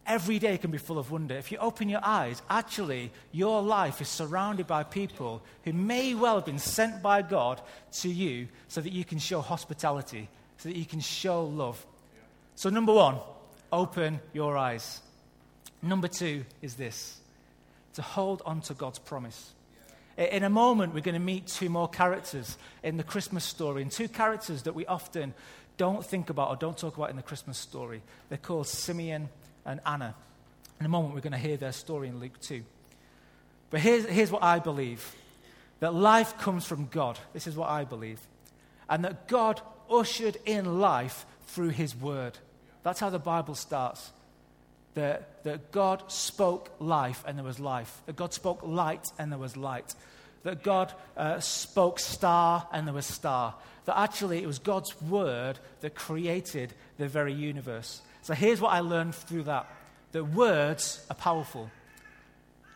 every 0.07 0.39
day 0.39 0.59
can 0.59 0.71
be 0.71 0.79
full 0.79 0.99
of 0.99 1.11
wonder. 1.11 1.37
If 1.37 1.53
you 1.53 1.59
open 1.59 1.89
your 1.89 2.05
eyes, 2.05 2.43
actually, 2.51 3.11
your 3.33 3.63
life 3.63 4.01
is 4.01 4.09
surrounded 4.09 4.67
by 4.67 4.83
people 4.83 5.43
who 5.65 5.73
may 5.73 6.15
well 6.15 6.37
have 6.37 6.47
been 6.47 6.59
sent 6.59 7.03
by 7.03 7.23
God 7.23 7.61
to 8.01 8.09
you 8.09 8.49
so 8.69 8.81
that 8.81 8.93
you 8.93 9.05
can 9.05 9.19
show 9.19 9.41
hospitality, 9.41 10.29
so 10.59 10.69
that 10.69 10.77
you 10.77 10.85
can 10.85 11.01
show 11.01 11.45
love. 11.45 11.85
So, 12.57 12.69
number 12.71 12.93
one, 12.93 13.19
open 13.73 14.21
your 14.33 14.57
eyes. 14.57 15.01
Number 15.83 16.09
two 16.09 16.45
is 16.61 16.75
this 16.75 17.19
to 17.95 18.03
hold 18.03 18.43
on 18.45 18.61
to 18.63 18.75
God's 18.75 18.99
promise. 18.99 19.53
In 20.21 20.45
a 20.45 20.51
moment, 20.51 20.93
we're 20.93 21.01
going 21.01 21.15
to 21.15 21.19
meet 21.19 21.47
two 21.47 21.71
more 21.71 21.89
characters 21.89 22.59
in 22.83 22.99
the 22.99 23.03
Christmas 23.03 23.43
story, 23.43 23.81
and 23.81 23.91
two 23.91 24.07
characters 24.07 24.65
that 24.65 24.75
we 24.75 24.85
often 24.85 25.33
don't 25.79 26.05
think 26.05 26.29
about 26.29 26.51
or 26.51 26.57
don't 26.57 26.77
talk 26.77 26.99
about 26.99 27.09
in 27.09 27.17
the 27.17 27.23
Christmas 27.23 27.57
story. 27.57 28.03
They're 28.29 28.37
called 28.37 28.67
Simeon 28.67 29.31
and 29.65 29.81
Anna. 29.87 30.15
In 30.79 30.85
a 30.85 30.91
moment, 30.91 31.15
we're 31.15 31.23
going 31.23 31.33
to 31.33 31.39
hear 31.39 31.57
their 31.57 31.73
story 31.73 32.09
in 32.09 32.21
Luke 32.21 32.39
2. 32.43 32.63
But 33.71 33.81
here's, 33.81 34.05
here's 34.05 34.31
what 34.31 34.43
I 34.43 34.59
believe 34.59 35.15
that 35.79 35.95
life 35.95 36.37
comes 36.37 36.67
from 36.67 36.89
God. 36.89 37.19
This 37.33 37.47
is 37.47 37.57
what 37.57 37.71
I 37.71 37.85
believe. 37.85 38.21
And 38.91 39.03
that 39.07 39.27
God 39.27 39.63
ushered 39.91 40.37
in 40.45 40.81
life 40.81 41.25
through 41.47 41.71
his 41.71 41.97
word. 41.97 42.37
That's 42.83 43.01
how 43.01 43.09
the 43.09 43.19
Bible 43.19 43.55
starts. 43.55 44.13
That, 44.95 45.45
that 45.45 45.71
God 45.71 46.11
spoke 46.11 46.71
life 46.81 47.23
and 47.27 47.39
there 47.39 47.45
was 47.45 47.61
life. 47.61 48.03
That 48.07 48.17
God 48.17 48.35
spoke 48.35 48.63
light 48.65 49.07
and 49.19 49.31
there 49.31 49.39
was 49.39 49.57
light 49.57 49.95
that 50.43 50.63
God 50.63 50.93
uh, 51.17 51.41
spoke 51.41 51.99
star 51.99 52.67
and 52.73 52.87
there 52.87 52.95
was 52.95 53.07
star. 53.07 53.55
That 53.85 53.99
actually 53.99 54.43
it 54.43 54.47
was 54.47 54.59
God's 54.59 55.01
word 55.03 55.59
that 55.81 55.95
created 55.95 56.73
the 56.99 57.09
very 57.09 57.33
universe. 57.33 58.01
So 58.23 58.35
here's 58.35 58.61
what 58.61 58.73
I 58.73 58.81
learned 58.81 59.15
through 59.15 59.45
that 59.45 59.67
that 60.13 60.25
words 60.25 61.05
are 61.09 61.15
powerful. 61.15 61.71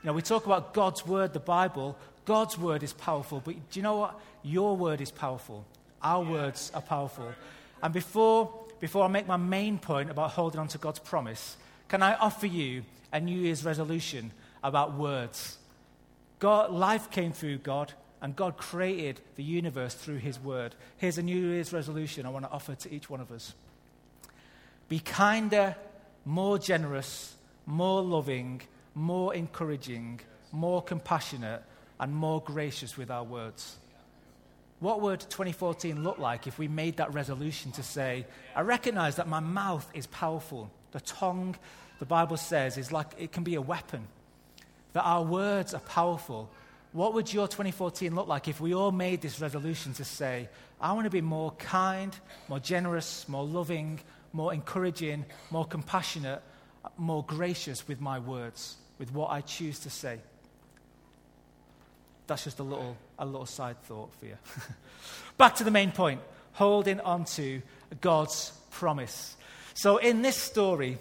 You 0.02 0.08
know, 0.08 0.12
we 0.12 0.22
talk 0.22 0.46
about 0.46 0.72
God's 0.72 1.04
word, 1.04 1.32
the 1.32 1.40
Bible. 1.40 1.96
God's 2.26 2.56
word 2.56 2.82
is 2.82 2.92
powerful, 2.92 3.42
but 3.44 3.54
do 3.54 3.80
you 3.80 3.82
know 3.82 3.96
what? 3.96 4.20
Your 4.42 4.76
word 4.76 5.00
is 5.00 5.10
powerful. 5.10 5.64
Our 6.00 6.22
words 6.22 6.70
are 6.74 6.80
powerful. 6.80 7.32
And 7.82 7.92
before, 7.92 8.52
before 8.78 9.04
I 9.04 9.08
make 9.08 9.26
my 9.26 9.36
main 9.36 9.78
point 9.78 10.10
about 10.10 10.30
holding 10.30 10.60
on 10.60 10.68
to 10.68 10.78
God's 10.78 11.00
promise, 11.00 11.56
can 11.94 12.02
I 12.02 12.14
offer 12.14 12.48
you 12.48 12.82
a 13.12 13.20
New 13.20 13.38
Year's 13.38 13.64
resolution 13.64 14.32
about 14.64 14.94
words? 14.94 15.58
God, 16.40 16.72
life 16.72 17.08
came 17.12 17.30
through 17.30 17.58
God, 17.58 17.92
and 18.20 18.34
God 18.34 18.56
created 18.56 19.20
the 19.36 19.44
universe 19.44 19.94
through 19.94 20.16
His 20.16 20.40
Word. 20.40 20.74
Here's 20.96 21.18
a 21.18 21.22
New 21.22 21.52
Year's 21.52 21.72
resolution 21.72 22.26
I 22.26 22.30
want 22.30 22.46
to 22.46 22.50
offer 22.50 22.74
to 22.74 22.92
each 22.92 23.08
one 23.08 23.20
of 23.20 23.30
us 23.30 23.54
Be 24.88 24.98
kinder, 24.98 25.76
more 26.24 26.58
generous, 26.58 27.36
more 27.64 28.02
loving, 28.02 28.62
more 28.96 29.32
encouraging, 29.32 30.18
more 30.50 30.82
compassionate, 30.82 31.62
and 32.00 32.12
more 32.12 32.42
gracious 32.42 32.96
with 32.96 33.08
our 33.08 33.22
words. 33.22 33.76
What 34.80 35.00
would 35.00 35.20
2014 35.20 36.02
look 36.02 36.18
like 36.18 36.48
if 36.48 36.58
we 36.58 36.66
made 36.66 36.96
that 36.96 37.14
resolution 37.14 37.70
to 37.70 37.84
say, 37.84 38.26
I 38.56 38.62
recognize 38.62 39.14
that 39.14 39.28
my 39.28 39.38
mouth 39.38 39.88
is 39.94 40.08
powerful? 40.08 40.72
The 40.90 41.00
tongue, 41.00 41.56
the 41.98 42.06
Bible 42.06 42.36
says, 42.36 42.78
is 42.78 42.92
like 42.92 43.06
it 43.18 43.32
can 43.32 43.44
be 43.44 43.54
a 43.54 43.62
weapon 43.62 44.06
that 44.92 45.02
our 45.02 45.22
words 45.22 45.74
are 45.74 45.80
powerful. 45.80 46.50
What 46.92 47.14
would 47.14 47.32
your 47.32 47.48
2014 47.48 48.14
look 48.14 48.28
like 48.28 48.48
if 48.48 48.60
we 48.60 48.74
all 48.74 48.92
made 48.92 49.20
this 49.20 49.40
resolution 49.40 49.92
to 49.94 50.04
say, 50.04 50.48
I 50.80 50.92
want 50.92 51.04
to 51.04 51.10
be 51.10 51.20
more 51.20 51.52
kind, 51.52 52.16
more 52.48 52.60
generous, 52.60 53.28
more 53.28 53.44
loving, 53.44 54.00
more 54.32 54.52
encouraging, 54.52 55.24
more 55.50 55.64
compassionate, 55.64 56.42
more 56.96 57.24
gracious 57.24 57.86
with 57.88 58.00
my 58.00 58.18
words, 58.18 58.76
with 58.98 59.12
what 59.12 59.30
I 59.30 59.40
choose 59.40 59.80
to 59.80 59.90
say? 59.90 60.18
That's 62.26 62.44
just 62.44 62.58
a 62.58 62.62
little, 62.62 62.96
a 63.18 63.26
little 63.26 63.46
side 63.46 63.82
thought 63.82 64.10
for 64.18 64.26
you. 64.26 64.36
Back 65.36 65.56
to 65.56 65.64
the 65.64 65.70
main 65.70 65.92
point 65.92 66.20
holding 66.54 67.00
on 67.00 67.24
to 67.24 67.60
God's 68.00 68.52
promise. 68.70 69.36
So, 69.74 69.98
in 69.98 70.22
this 70.22 70.36
story, 70.36 70.98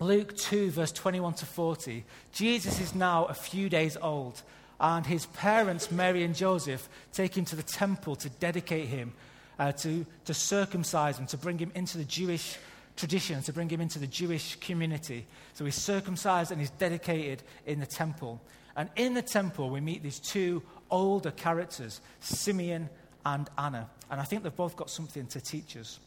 Luke 0.00 0.36
2, 0.36 0.70
verse 0.70 0.92
21 0.92 1.34
to 1.34 1.46
40, 1.46 2.04
Jesus 2.32 2.80
is 2.80 2.94
now 2.94 3.24
a 3.24 3.34
few 3.34 3.68
days 3.68 3.96
old, 4.00 4.42
and 4.78 5.04
his 5.04 5.26
parents, 5.26 5.90
Mary 5.90 6.22
and 6.22 6.36
Joseph, 6.36 6.88
take 7.12 7.36
him 7.36 7.44
to 7.46 7.56
the 7.56 7.64
temple 7.64 8.14
to 8.16 8.30
dedicate 8.30 8.86
him, 8.86 9.12
uh, 9.58 9.72
to, 9.72 10.06
to 10.24 10.34
circumcise 10.34 11.18
him, 11.18 11.26
to 11.26 11.36
bring 11.36 11.58
him 11.58 11.72
into 11.74 11.98
the 11.98 12.04
Jewish 12.04 12.56
tradition, 12.96 13.42
to 13.42 13.52
bring 13.52 13.68
him 13.68 13.80
into 13.80 13.98
the 13.98 14.06
Jewish 14.06 14.54
community. 14.56 15.26
So 15.54 15.64
he's 15.64 15.74
circumcised 15.74 16.52
and 16.52 16.60
he's 16.60 16.70
dedicated 16.70 17.42
in 17.66 17.80
the 17.80 17.86
temple. 17.86 18.40
And 18.76 18.88
in 18.94 19.14
the 19.14 19.22
temple, 19.22 19.70
we 19.70 19.80
meet 19.80 20.04
these 20.04 20.20
two 20.20 20.62
older 20.92 21.32
characters, 21.32 22.00
Simeon 22.20 22.88
and 23.26 23.50
Anna. 23.58 23.88
And 24.12 24.20
I 24.20 24.24
think 24.24 24.44
they've 24.44 24.54
both 24.54 24.76
got 24.76 24.90
something 24.90 25.26
to 25.26 25.40
teach 25.40 25.76
us. 25.76 25.98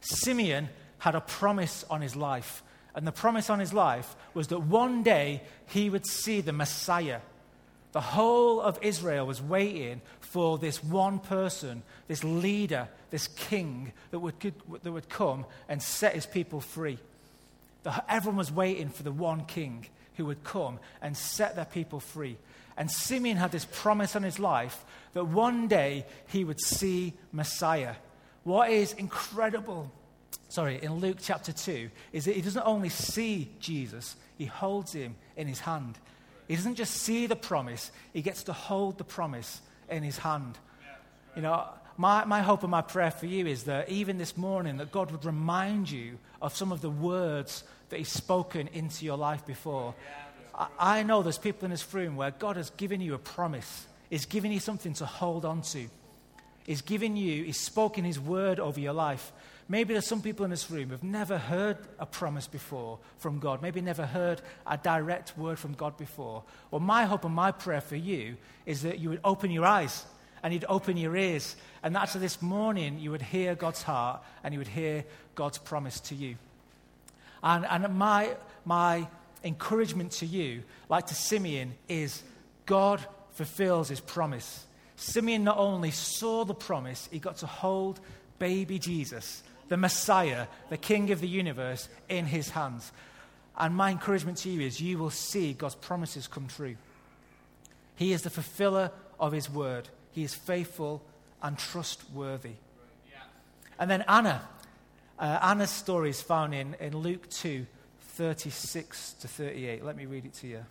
Simeon 0.00 0.68
had 0.98 1.16
a 1.16 1.20
promise 1.20 1.84
on 1.90 2.00
his 2.00 2.14
life 2.14 2.62
and 2.94 3.06
the 3.06 3.12
promise 3.12 3.48
on 3.48 3.58
his 3.58 3.72
life 3.72 4.14
was 4.34 4.48
that 4.48 4.60
one 4.60 5.02
day 5.02 5.42
he 5.66 5.88
would 5.88 6.06
see 6.06 6.40
the 6.40 6.52
Messiah. 6.52 7.20
The 7.92 8.00
whole 8.00 8.60
of 8.60 8.78
Israel 8.82 9.26
was 9.26 9.40
waiting 9.40 10.00
for 10.20 10.58
this 10.58 10.82
one 10.82 11.18
person, 11.18 11.82
this 12.08 12.24
leader, 12.24 12.88
this 13.10 13.28
king 13.28 13.92
that 14.10 14.18
would, 14.18 14.34
that 14.82 14.92
would 14.92 15.08
come 15.08 15.44
and 15.68 15.82
set 15.82 16.14
his 16.14 16.26
people 16.26 16.60
free. 16.60 16.98
The, 17.82 18.02
everyone 18.08 18.38
was 18.38 18.52
waiting 18.52 18.88
for 18.88 19.02
the 19.02 19.12
one 19.12 19.44
king 19.44 19.86
who 20.16 20.26
would 20.26 20.44
come 20.44 20.78
and 21.00 21.16
set 21.16 21.56
their 21.56 21.64
people 21.64 22.00
free. 22.00 22.36
And 22.76 22.90
Simeon 22.90 23.36
had 23.36 23.52
this 23.52 23.66
promise 23.70 24.16
on 24.16 24.22
his 24.22 24.38
life 24.38 24.84
that 25.12 25.26
one 25.26 25.68
day 25.68 26.06
he 26.28 26.44
would 26.44 26.60
see 26.60 27.12
Messiah. 27.30 27.94
What 28.44 28.70
is 28.70 28.92
incredible 28.94 29.90
sorry, 30.52 30.78
in 30.82 30.96
Luke 30.96 31.16
chapter 31.20 31.50
2 31.50 31.90
is 32.12 32.26
that 32.26 32.36
he 32.36 32.42
doesn't 32.42 32.66
only 32.66 32.90
see 32.90 33.50
Jesus, 33.58 34.16
he 34.36 34.44
holds 34.44 34.92
him 34.92 35.16
in 35.34 35.48
his 35.48 35.60
hand. 35.60 35.98
He 36.46 36.56
doesn't 36.56 36.74
just 36.74 36.94
see 36.94 37.26
the 37.26 37.36
promise, 37.36 37.90
he 38.12 38.20
gets 38.20 38.42
to 38.44 38.52
hold 38.52 38.98
the 38.98 39.04
promise 39.04 39.62
in 39.88 40.02
his 40.02 40.18
hand. 40.18 40.58
You 41.34 41.40
know, 41.40 41.64
my, 41.96 42.26
my 42.26 42.42
hope 42.42 42.62
and 42.62 42.70
my 42.70 42.82
prayer 42.82 43.10
for 43.10 43.24
you 43.24 43.46
is 43.46 43.64
that 43.64 43.88
even 43.88 44.18
this 44.18 44.36
morning 44.36 44.76
that 44.76 44.92
God 44.92 45.10
would 45.10 45.24
remind 45.24 45.90
you 45.90 46.18
of 46.42 46.54
some 46.54 46.70
of 46.70 46.82
the 46.82 46.90
words 46.90 47.64
that 47.88 47.96
he's 47.98 48.10
spoken 48.10 48.68
into 48.74 49.06
your 49.06 49.16
life 49.16 49.46
before. 49.46 49.94
I, 50.54 50.66
I 50.78 51.02
know 51.02 51.22
there's 51.22 51.38
people 51.38 51.64
in 51.64 51.70
this 51.70 51.94
room 51.94 52.16
where 52.16 52.30
God 52.30 52.56
has 52.56 52.68
given 52.70 53.00
you 53.00 53.14
a 53.14 53.18
promise. 53.18 53.86
He's 54.10 54.26
given 54.26 54.52
you 54.52 54.60
something 54.60 54.92
to 54.94 55.06
hold 55.06 55.46
on 55.46 55.62
to. 55.62 55.88
He's 56.66 56.82
given 56.82 57.16
you, 57.16 57.44
He's 57.44 57.56
spoken 57.56 58.04
His 58.04 58.20
word 58.20 58.60
over 58.60 58.78
your 58.78 58.92
life. 58.92 59.32
Maybe 59.72 59.94
there's 59.94 60.06
some 60.06 60.20
people 60.20 60.44
in 60.44 60.50
this 60.50 60.70
room 60.70 60.90
who've 60.90 61.02
never 61.02 61.38
heard 61.38 61.78
a 61.98 62.04
promise 62.04 62.46
before 62.46 62.98
from 63.16 63.38
God, 63.38 63.62
maybe 63.62 63.80
never 63.80 64.04
heard 64.04 64.42
a 64.66 64.76
direct 64.76 65.38
word 65.38 65.58
from 65.58 65.72
God 65.72 65.96
before. 65.96 66.42
Well, 66.70 66.82
my 66.82 67.06
hope 67.06 67.24
and 67.24 67.34
my 67.34 67.52
prayer 67.52 67.80
for 67.80 67.96
you 67.96 68.36
is 68.66 68.82
that 68.82 68.98
you 68.98 69.08
would 69.08 69.20
open 69.24 69.50
your 69.50 69.64
eyes 69.64 70.04
and 70.42 70.52
you'd 70.52 70.66
open 70.68 70.98
your 70.98 71.16
ears, 71.16 71.56
and 71.82 71.96
that 71.96 72.12
this 72.12 72.42
morning 72.42 72.98
you 72.98 73.12
would 73.12 73.22
hear 73.22 73.54
God's 73.54 73.82
heart 73.82 74.22
and 74.44 74.52
you 74.52 74.60
would 74.60 74.68
hear 74.68 75.06
God's 75.36 75.56
promise 75.56 76.00
to 76.00 76.14
you. 76.14 76.36
And, 77.42 77.64
and 77.64 77.94
my, 77.96 78.36
my 78.66 79.08
encouragement 79.42 80.12
to 80.12 80.26
you, 80.26 80.64
like 80.90 81.06
to 81.06 81.14
Simeon, 81.14 81.72
is 81.88 82.22
God 82.66 83.02
fulfills 83.30 83.88
his 83.88 84.00
promise. 84.00 84.66
Simeon 84.96 85.44
not 85.44 85.56
only 85.56 85.92
saw 85.92 86.44
the 86.44 86.52
promise, 86.52 87.08
he 87.10 87.18
got 87.18 87.38
to 87.38 87.46
hold 87.46 88.00
baby 88.38 88.78
Jesus 88.78 89.42
the 89.72 89.78
Messiah, 89.78 90.48
the 90.68 90.76
King 90.76 91.12
of 91.12 91.22
the 91.22 91.28
universe, 91.28 91.88
in 92.10 92.26
his 92.26 92.50
hands. 92.50 92.92
And 93.56 93.74
my 93.74 93.90
encouragement 93.90 94.36
to 94.38 94.50
you 94.50 94.60
is 94.60 94.82
you 94.82 94.98
will 94.98 95.08
see 95.08 95.54
God's 95.54 95.76
promises 95.76 96.28
come 96.28 96.46
true. 96.46 96.76
He 97.96 98.12
is 98.12 98.20
the 98.20 98.28
fulfiller 98.28 98.90
of 99.18 99.32
his 99.32 99.48
word, 99.48 99.88
he 100.10 100.24
is 100.24 100.34
faithful 100.34 101.02
and 101.42 101.56
trustworthy. 101.56 102.56
And 103.78 103.90
then 103.90 104.04
Anna. 104.06 104.46
Uh, 105.18 105.38
Anna's 105.40 105.70
story 105.70 106.10
is 106.10 106.20
found 106.20 106.52
in, 106.54 106.74
in 106.78 106.94
Luke 106.94 107.30
2 107.30 107.66
36 108.02 109.14
to 109.14 109.26
38. 109.26 109.82
Let 109.82 109.96
me 109.96 110.04
read 110.04 110.26
it 110.26 110.34
to 110.34 110.48
you. 110.48 110.66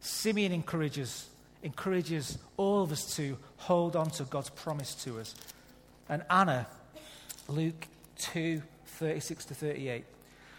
Simeon 0.00 0.52
encourages, 0.52 1.30
encourages 1.62 2.36
all 2.58 2.82
of 2.82 2.92
us 2.92 3.16
to 3.16 3.38
hold 3.56 3.96
on 3.96 4.10
to 4.10 4.24
God's 4.24 4.50
promise 4.50 4.94
to 4.96 5.18
us. 5.18 5.34
And 6.08 6.22
Anna, 6.30 6.66
Luke 7.48 7.86
2 8.18 8.62
36 8.86 9.46
to 9.46 9.54
38. 9.54 10.04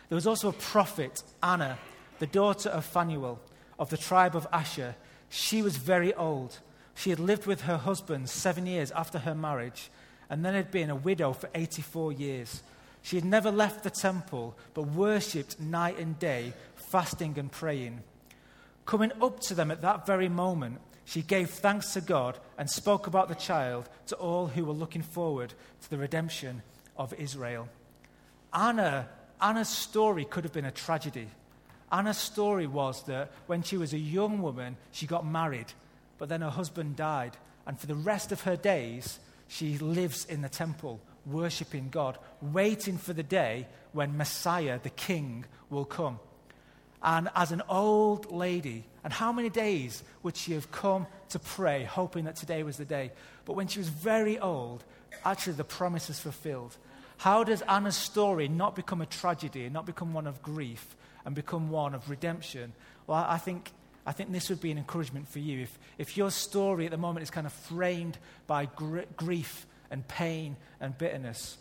There 0.10 0.15
was 0.15 0.27
also 0.27 0.49
a 0.49 0.53
prophet, 0.53 1.23
Anna, 1.41 1.77
the 2.19 2.27
daughter 2.27 2.69
of 2.69 2.86
Phanuel 2.86 3.39
of 3.79 3.89
the 3.89 3.97
tribe 3.97 4.36
of 4.36 4.47
Asher. 4.51 4.95
She 5.29 5.62
was 5.62 5.77
very 5.77 6.13
old. 6.13 6.60
She 6.95 7.10
had 7.10 7.19
lived 7.19 7.45
with 7.45 7.62
her 7.62 7.77
husband 7.77 8.29
seven 8.29 8.65
years 8.65 8.91
after 8.91 9.19
her 9.19 9.36
marriage 9.36 9.89
and 10.29 10.43
then 10.43 10.53
had 10.53 10.71
been 10.71 10.89
a 10.89 10.95
widow 10.95 11.34
for 11.34 11.49
84 11.53 12.13
years. 12.13 12.63
She 13.01 13.17
had 13.17 13.25
never 13.25 13.51
left 13.51 13.84
the 13.84 13.89
temple, 13.89 14.56
but 14.73 14.84
worshipped 14.84 15.60
night 15.60 15.99
and 15.99 16.17
day, 16.19 16.53
fasting 16.75 17.38
and 17.38 17.51
praying. 17.51 18.01
Coming 18.86 19.12
up 19.21 19.39
to 19.41 19.53
them 19.53 19.71
at 19.71 19.82
that 19.82 20.06
very 20.06 20.29
moment, 20.29 20.79
she 21.05 21.21
gave 21.21 21.49
thanks 21.49 21.93
to 21.93 22.01
God 22.01 22.39
and 22.57 22.69
spoke 22.69 23.07
about 23.07 23.27
the 23.27 23.35
child 23.35 23.89
to 24.07 24.15
all 24.15 24.47
who 24.47 24.65
were 24.65 24.73
looking 24.73 25.01
forward 25.01 25.53
to 25.81 25.89
the 25.89 25.97
redemption 25.97 26.61
of 26.97 27.13
Israel. 27.15 27.67
Anna, 28.53 29.09
Anna's 29.41 29.69
story 29.69 30.25
could 30.25 30.43
have 30.43 30.53
been 30.53 30.65
a 30.65 30.71
tragedy. 30.71 31.27
Anna's 31.91 32.17
story 32.17 32.67
was 32.67 33.03
that 33.03 33.31
when 33.47 33.63
she 33.63 33.77
was 33.77 33.93
a 33.93 33.97
young 33.97 34.41
woman, 34.41 34.77
she 34.91 35.05
got 35.05 35.25
married, 35.25 35.73
but 36.17 36.29
then 36.29 36.41
her 36.41 36.49
husband 36.49 36.95
died. 36.95 37.37
And 37.67 37.79
for 37.79 37.87
the 37.87 37.95
rest 37.95 38.31
of 38.31 38.41
her 38.41 38.55
days, 38.55 39.19
she 39.47 39.77
lives 39.77 40.25
in 40.25 40.41
the 40.41 40.49
temple, 40.49 40.99
worshipping 41.25 41.89
God, 41.89 42.17
waiting 42.41 42.97
for 42.97 43.13
the 43.13 43.23
day 43.23 43.67
when 43.91 44.17
Messiah, 44.17 44.79
the 44.81 44.89
King, 44.89 45.45
will 45.69 45.85
come. 45.85 46.19
And 47.01 47.29
as 47.35 47.51
an 47.51 47.61
old 47.67 48.31
lady, 48.31 48.85
and 49.03 49.11
how 49.11 49.31
many 49.33 49.49
days 49.49 50.03
would 50.21 50.37
she 50.37 50.53
have 50.53 50.71
come 50.71 51.07
to 51.29 51.39
pray, 51.39 51.83
hoping 51.83 52.25
that 52.25 52.37
today 52.37 52.63
was 52.63 52.77
the 52.77 52.85
day? 52.85 53.11
But 53.45 53.53
when 53.53 53.67
she 53.67 53.79
was 53.79 53.89
very 53.89 54.39
old, 54.39 54.83
actually 55.25 55.53
the 55.53 55.63
promise 55.63 56.09
is 56.09 56.19
fulfilled. 56.19 56.77
How 57.17 57.43
does 57.43 57.61
Anna's 57.63 57.95
story 57.95 58.47
not 58.47 58.75
become 58.75 59.01
a 59.01 59.05
tragedy, 59.05 59.69
not 59.69 59.85
become 59.85 60.13
one 60.13 60.27
of 60.27 60.41
grief, 60.41 60.95
and 61.25 61.35
become 61.35 61.69
one 61.69 61.93
of 61.93 62.09
redemption? 62.09 62.73
Well, 63.07 63.25
I 63.27 63.37
think, 63.37 63.71
I 64.05 64.13
think 64.13 64.31
this 64.31 64.49
would 64.49 64.61
be 64.61 64.71
an 64.71 64.77
encouragement 64.77 65.27
for 65.27 65.39
you. 65.39 65.61
If, 65.63 65.79
if 65.97 66.17
your 66.17 66.31
story 66.31 66.85
at 66.85 66.91
the 66.91 66.97
moment 66.97 67.23
is 67.23 67.29
kind 67.29 67.45
of 67.45 67.53
framed 67.53 68.17
by 68.47 68.65
gr- 68.65 69.01
grief 69.17 69.65
and 69.91 70.07
pain 70.07 70.55
and 70.79 70.97
bitterness, 70.97 71.57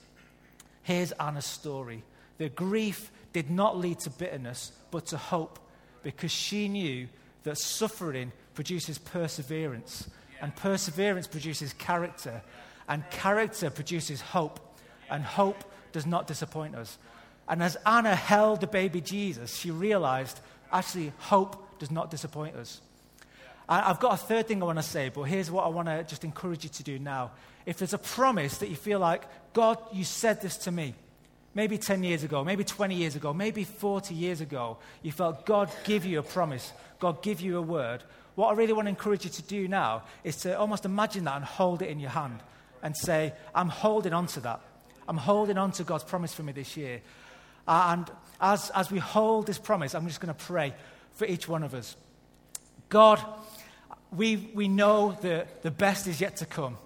here's 0.83 1.13
Anna's 1.13 1.47
story. 1.47 2.05
The 2.39 2.49
grief 2.49 3.11
did 3.33 3.51
not 3.51 3.77
lead 3.77 3.99
to 4.01 4.11
bitterness, 4.11 4.73
but 4.91 5.07
to 5.07 5.17
hope, 5.17 5.59
because 6.03 6.33
she 6.33 6.69
knew 6.69 7.09
that 7.45 7.59
suffering 7.59 8.33
produces 8.55 8.99
perseverance, 8.99 10.09
and 10.41 10.55
perseverance 10.57 11.27
produces 11.27 11.73
character, 11.73 12.43
and 12.89 13.09
character 13.11 13.71
produces 13.71 14.21
hope, 14.21 14.61
and 15.11 15.23
hope 15.23 15.65
does 15.93 16.07
not 16.07 16.27
disappoint 16.27 16.75
us. 16.75 16.99
And 17.49 17.63
as 17.63 17.77
Anna 17.87 18.15
held 18.15 18.61
the 18.61 18.67
baby 18.67 19.01
Jesus, 19.01 19.57
she 19.57 19.71
realized 19.71 20.41
actually 20.73 21.13
hope 21.19 21.79
does 21.79 21.91
not 21.91 22.11
disappoint 22.11 22.57
us. 22.57 22.81
I've 23.69 24.01
got 24.01 24.15
a 24.15 24.17
third 24.17 24.49
thing 24.49 24.63
I 24.63 24.67
want 24.67 24.79
to 24.79 24.83
say, 24.83 25.09
but 25.09 25.23
here's 25.23 25.51
what 25.51 25.65
I 25.65 25.69
want 25.69 25.89
to 25.89 26.05
just 26.05 26.25
encourage 26.25 26.65
you 26.65 26.71
to 26.71 26.83
do 26.83 26.99
now. 26.99 27.31
If 27.65 27.79
there's 27.79 27.95
a 27.95 27.99
promise 27.99 28.59
that 28.59 28.69
you 28.69 28.77
feel 28.77 28.99
like, 28.99 29.23
God, 29.53 29.79
you 29.93 30.05
said 30.05 30.43
this 30.43 30.57
to 30.59 30.73
me, 30.73 30.95
maybe 31.55 31.79
10 31.79 32.03
years 32.03 32.25
ago, 32.25 32.45
maybe 32.45 32.65
20 32.65 32.95
years 32.95 33.17
ago, 33.17 33.33
maybe 33.33 33.65
40 33.65 34.15
years 34.15 34.41
ago, 34.41 34.79
you 35.03 35.13
felt 35.13 35.45
God 35.47 35.71
give 35.85 36.05
you 36.05 36.19
a 36.19 36.23
promise, 36.23 36.73
God 36.99 37.23
give 37.23 37.41
you 37.41 37.59
a 37.59 37.63
word. 37.63 38.03
What 38.35 38.49
I 38.49 38.55
really 38.55 38.73
want 38.73 38.87
to 38.87 38.91
encourage 38.91 39.25
you 39.25 39.31
to 39.31 39.43
do 39.43 39.69
now 39.69 40.05
is 40.25 40.37
to 40.39 40.59
almost 40.59 40.85
imagine 40.85 41.25
that 41.25 41.37
and 41.37 41.45
hold 41.45 41.83
it 41.83 41.91
in 41.91 42.01
your 42.01 42.11
hand 42.11 42.41
and 42.83 42.97
say, 42.97 43.35
I'm 43.55 43.69
holding 43.69 44.13
on 44.13 44.27
to 44.29 44.41
that. 44.41 44.61
I'm 45.07 45.19
holding 45.19 45.59
on 45.59 45.73
to 45.73 45.85
God's 45.85 46.05
promise 46.05 46.33
for 46.33 46.43
me 46.43 46.53
this 46.53 46.77
year. 46.77 47.03
Uh, 47.67 47.89
and 47.91 48.11
as, 48.41 48.71
as 48.71 48.91
we 48.91 48.99
hold 48.99 49.47
this 49.47 49.59
promise, 49.59 49.95
I'm 49.95 50.07
just 50.07 50.21
going 50.21 50.35
to 50.35 50.45
pray 50.45 50.75
for 51.13 51.27
each 51.27 51.49
one 51.49 51.63
of 51.63 51.75
us. 51.75 51.97
God, 52.89 53.23
we, 54.11 54.51
we 54.55 54.69
know 54.69 55.17
that 55.23 55.63
the 55.63 55.71
best 55.71 56.07
is 56.07 56.21
yet 56.21 56.37
to 56.37 56.47
come. 56.47 56.77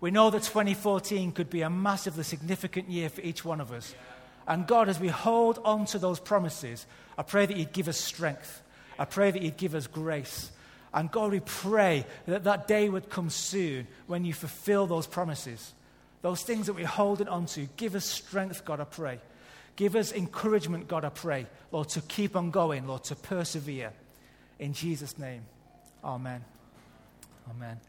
We 0.00 0.10
know 0.10 0.30
that 0.30 0.42
2014 0.42 1.32
could 1.32 1.50
be 1.50 1.62
a 1.62 1.70
massively 1.70 2.24
significant 2.24 2.88
year 2.88 3.08
for 3.08 3.20
each 3.20 3.44
one 3.44 3.60
of 3.60 3.72
us. 3.72 3.94
And 4.46 4.66
God, 4.66 4.88
as 4.88 4.98
we 4.98 5.08
hold 5.08 5.60
on 5.64 5.86
to 5.86 5.98
those 5.98 6.20
promises, 6.20 6.86
I 7.16 7.22
pray 7.22 7.46
that 7.46 7.56
you'd 7.56 7.72
give 7.72 7.88
us 7.88 7.98
strength. 7.98 8.62
I 8.98 9.04
pray 9.04 9.30
that 9.30 9.42
you'd 9.42 9.56
give 9.56 9.74
us 9.74 9.86
grace. 9.86 10.50
And 10.94 11.10
God, 11.10 11.32
we 11.32 11.40
pray 11.40 12.04
that 12.26 12.44
that 12.44 12.68
day 12.68 12.88
would 12.88 13.08
come 13.08 13.30
soon 13.30 13.86
when 14.06 14.24
you 14.24 14.34
fulfill 14.34 14.86
those 14.86 15.06
promises. 15.06 15.72
Those 16.20 16.42
things 16.42 16.66
that 16.66 16.74
we're 16.74 16.86
holding 16.86 17.28
on 17.28 17.46
to. 17.46 17.66
Give 17.76 17.94
us 17.94 18.04
strength, 18.04 18.64
God, 18.64 18.80
I 18.80 18.84
pray. 18.84 19.18
Give 19.76 19.96
us 19.96 20.12
encouragement, 20.12 20.88
God, 20.88 21.04
I 21.04 21.08
pray. 21.08 21.46
Lord, 21.70 21.88
to 21.90 22.00
keep 22.02 22.36
on 22.36 22.50
going, 22.50 22.86
Lord, 22.86 23.04
to 23.04 23.16
persevere. 23.16 23.92
In 24.58 24.74
Jesus' 24.74 25.18
name, 25.18 25.42
amen. 26.04 26.44
Amen. 27.50 27.80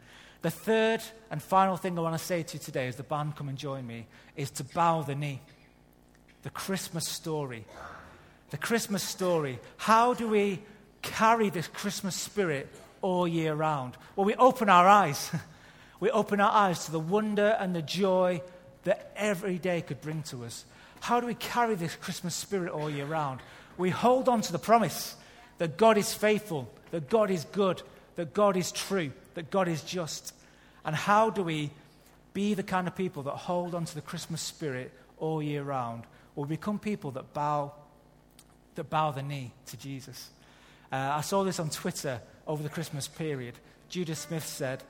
The 0.42 0.50
third 0.50 1.02
and 1.30 1.42
final 1.42 1.76
thing 1.76 1.98
I 1.98 2.02
want 2.02 2.18
to 2.18 2.24
say 2.24 2.42
to 2.42 2.54
you 2.54 2.58
today, 2.58 2.88
as 2.88 2.96
the 2.96 3.02
band 3.02 3.36
come 3.36 3.48
and 3.48 3.56
join 3.56 3.86
me, 3.86 4.06
is 4.36 4.50
to 4.52 4.64
bow 4.64 5.02
the 5.02 5.14
knee. 5.14 5.40
The 6.44 6.50
Christmas 6.50 7.08
story. 7.08 7.64
The 8.50 8.58
Christmas 8.58 9.02
story. 9.02 9.58
How 9.78 10.12
do 10.12 10.28
we 10.28 10.60
carry 11.00 11.48
this 11.48 11.68
Christmas 11.68 12.14
spirit 12.14 12.68
all 13.00 13.26
year 13.26 13.54
round? 13.54 13.96
Well, 14.14 14.26
we 14.26 14.34
open 14.34 14.68
our 14.68 14.86
eyes. 14.86 15.30
we 16.00 16.10
open 16.10 16.40
our 16.40 16.52
eyes 16.52 16.84
to 16.84 16.92
the 16.92 17.00
wonder 17.00 17.56
and 17.58 17.74
the 17.74 17.80
joy 17.80 18.42
that 18.84 19.10
every 19.16 19.56
day 19.56 19.80
could 19.80 20.02
bring 20.02 20.22
to 20.24 20.44
us. 20.44 20.66
How 21.00 21.18
do 21.18 21.26
we 21.26 21.34
carry 21.34 21.76
this 21.76 21.96
Christmas 21.96 22.34
spirit 22.34 22.72
all 22.72 22.90
year 22.90 23.06
round? 23.06 23.40
We 23.78 23.88
hold 23.88 24.28
on 24.28 24.42
to 24.42 24.52
the 24.52 24.58
promise 24.58 25.16
that 25.56 25.78
God 25.78 25.96
is 25.96 26.12
faithful, 26.12 26.70
that 26.90 27.08
God 27.08 27.30
is 27.30 27.46
good, 27.52 27.80
that 28.16 28.34
God 28.34 28.58
is 28.58 28.70
true, 28.70 29.12
that 29.32 29.50
God 29.50 29.66
is 29.66 29.82
just. 29.82 30.34
And 30.84 30.94
how 30.94 31.30
do 31.30 31.42
we 31.42 31.70
be 32.34 32.52
the 32.52 32.62
kind 32.62 32.86
of 32.86 32.94
people 32.94 33.22
that 33.22 33.32
hold 33.32 33.74
on 33.74 33.86
to 33.86 33.94
the 33.94 34.02
Christmas 34.02 34.42
spirit 34.42 34.92
all 35.16 35.42
year 35.42 35.62
round? 35.62 36.04
We'll 36.34 36.46
become 36.46 36.78
people 36.78 37.10
that 37.12 37.32
bow, 37.32 37.72
that 38.74 38.90
bow 38.90 39.10
the 39.12 39.22
knee 39.22 39.52
to 39.66 39.76
Jesus. 39.76 40.30
Uh, 40.90 40.96
I 40.96 41.20
saw 41.20 41.44
this 41.44 41.60
on 41.60 41.70
Twitter 41.70 42.20
over 42.46 42.62
the 42.62 42.68
Christmas 42.68 43.08
period. 43.08 43.54
Judah 43.88 44.14
Smith 44.14 44.46
said, 44.46 44.82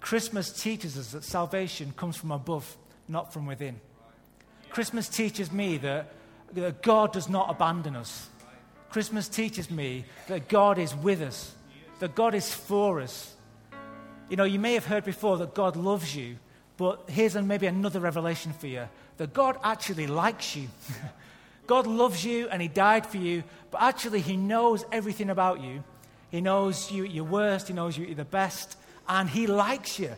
Christmas 0.00 0.52
teaches 0.52 0.98
us 0.98 1.12
that 1.12 1.24
salvation 1.24 1.92
comes 1.96 2.16
from 2.16 2.30
above, 2.30 2.76
not 3.08 3.32
from 3.32 3.46
within. 3.46 3.80
Christmas 4.70 5.08
teaches 5.08 5.52
me 5.52 5.76
that, 5.78 6.12
that 6.52 6.82
God 6.82 7.12
does 7.12 7.28
not 7.28 7.50
abandon 7.50 7.96
us. 7.96 8.28
Christmas 8.90 9.28
teaches 9.28 9.70
me 9.70 10.04
that 10.28 10.48
God 10.48 10.78
is 10.78 10.94
with 10.94 11.22
us, 11.22 11.54
that 11.98 12.14
God 12.14 12.34
is 12.34 12.52
for 12.52 13.00
us, 13.00 13.34
you 14.32 14.36
know, 14.36 14.44
you 14.44 14.58
may 14.58 14.72
have 14.72 14.86
heard 14.86 15.04
before 15.04 15.36
that 15.36 15.54
God 15.54 15.76
loves 15.76 16.16
you, 16.16 16.38
but 16.82 17.08
here's 17.08 17.36
maybe 17.36 17.68
another 17.68 18.00
revelation 18.00 18.52
for 18.52 18.66
you 18.66 18.88
that 19.16 19.32
God 19.32 19.56
actually 19.62 20.08
likes 20.08 20.56
you. 20.56 20.66
God 21.68 21.86
loves 21.86 22.24
you 22.24 22.48
and 22.48 22.60
He 22.60 22.66
died 22.66 23.06
for 23.06 23.18
you, 23.18 23.44
but 23.70 23.80
actually 23.80 24.20
He 24.20 24.36
knows 24.36 24.84
everything 24.90 25.30
about 25.30 25.60
you. 25.62 25.84
He 26.32 26.40
knows 26.40 26.90
you 26.90 27.04
at 27.04 27.12
your 27.12 27.22
worst, 27.22 27.68
He 27.68 27.74
knows 27.74 27.96
you 27.96 28.10
at 28.10 28.16
the 28.16 28.24
best, 28.24 28.76
and 29.08 29.30
He 29.30 29.46
likes 29.46 30.00
you. 30.00 30.10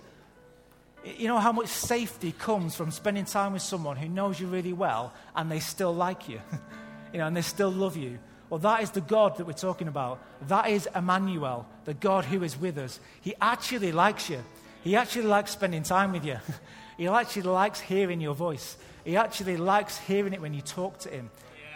You 1.04 1.28
know 1.28 1.38
how 1.38 1.52
much 1.52 1.68
safety 1.68 2.32
comes 2.32 2.74
from 2.74 2.90
spending 2.90 3.26
time 3.26 3.52
with 3.52 3.60
someone 3.60 3.98
who 3.98 4.08
knows 4.08 4.40
you 4.40 4.46
really 4.46 4.72
well 4.72 5.12
and 5.36 5.50
they 5.50 5.60
still 5.60 5.94
like 5.94 6.30
you, 6.30 6.40
you 7.12 7.18
know, 7.18 7.26
and 7.26 7.36
they 7.36 7.42
still 7.42 7.70
love 7.70 7.98
you. 7.98 8.18
Well, 8.48 8.60
that 8.60 8.82
is 8.82 8.90
the 8.90 9.02
God 9.02 9.36
that 9.36 9.46
we're 9.46 9.52
talking 9.52 9.88
about. 9.88 10.18
That 10.48 10.70
is 10.70 10.88
Emmanuel, 10.96 11.66
the 11.84 11.92
God 11.92 12.24
who 12.24 12.42
is 12.42 12.58
with 12.58 12.78
us. 12.78 13.00
He 13.20 13.34
actually 13.38 13.92
likes 13.92 14.30
you. 14.30 14.42
He 14.84 14.94
actually 14.94 15.24
likes 15.26 15.50
spending 15.50 15.82
time 15.82 16.12
with 16.12 16.24
you. 16.24 16.36
he 16.96 17.08
actually 17.08 17.42
likes 17.42 17.80
hearing 17.80 18.20
your 18.20 18.34
voice. 18.34 18.76
He 19.04 19.16
actually 19.16 19.56
likes 19.56 19.98
hearing 19.98 20.32
it 20.32 20.40
when 20.40 20.54
you 20.54 20.60
talk 20.60 20.98
to 21.00 21.08
him. 21.08 21.30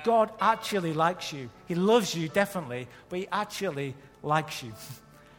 God 0.05 0.31
actually 0.41 0.93
likes 0.93 1.33
you. 1.33 1.51
He 1.67 1.75
loves 1.75 2.15
you, 2.15 2.29
definitely, 2.29 2.87
but 3.09 3.19
he 3.19 3.29
actually 3.33 3.95
likes 4.23 4.63
you. 4.63 4.73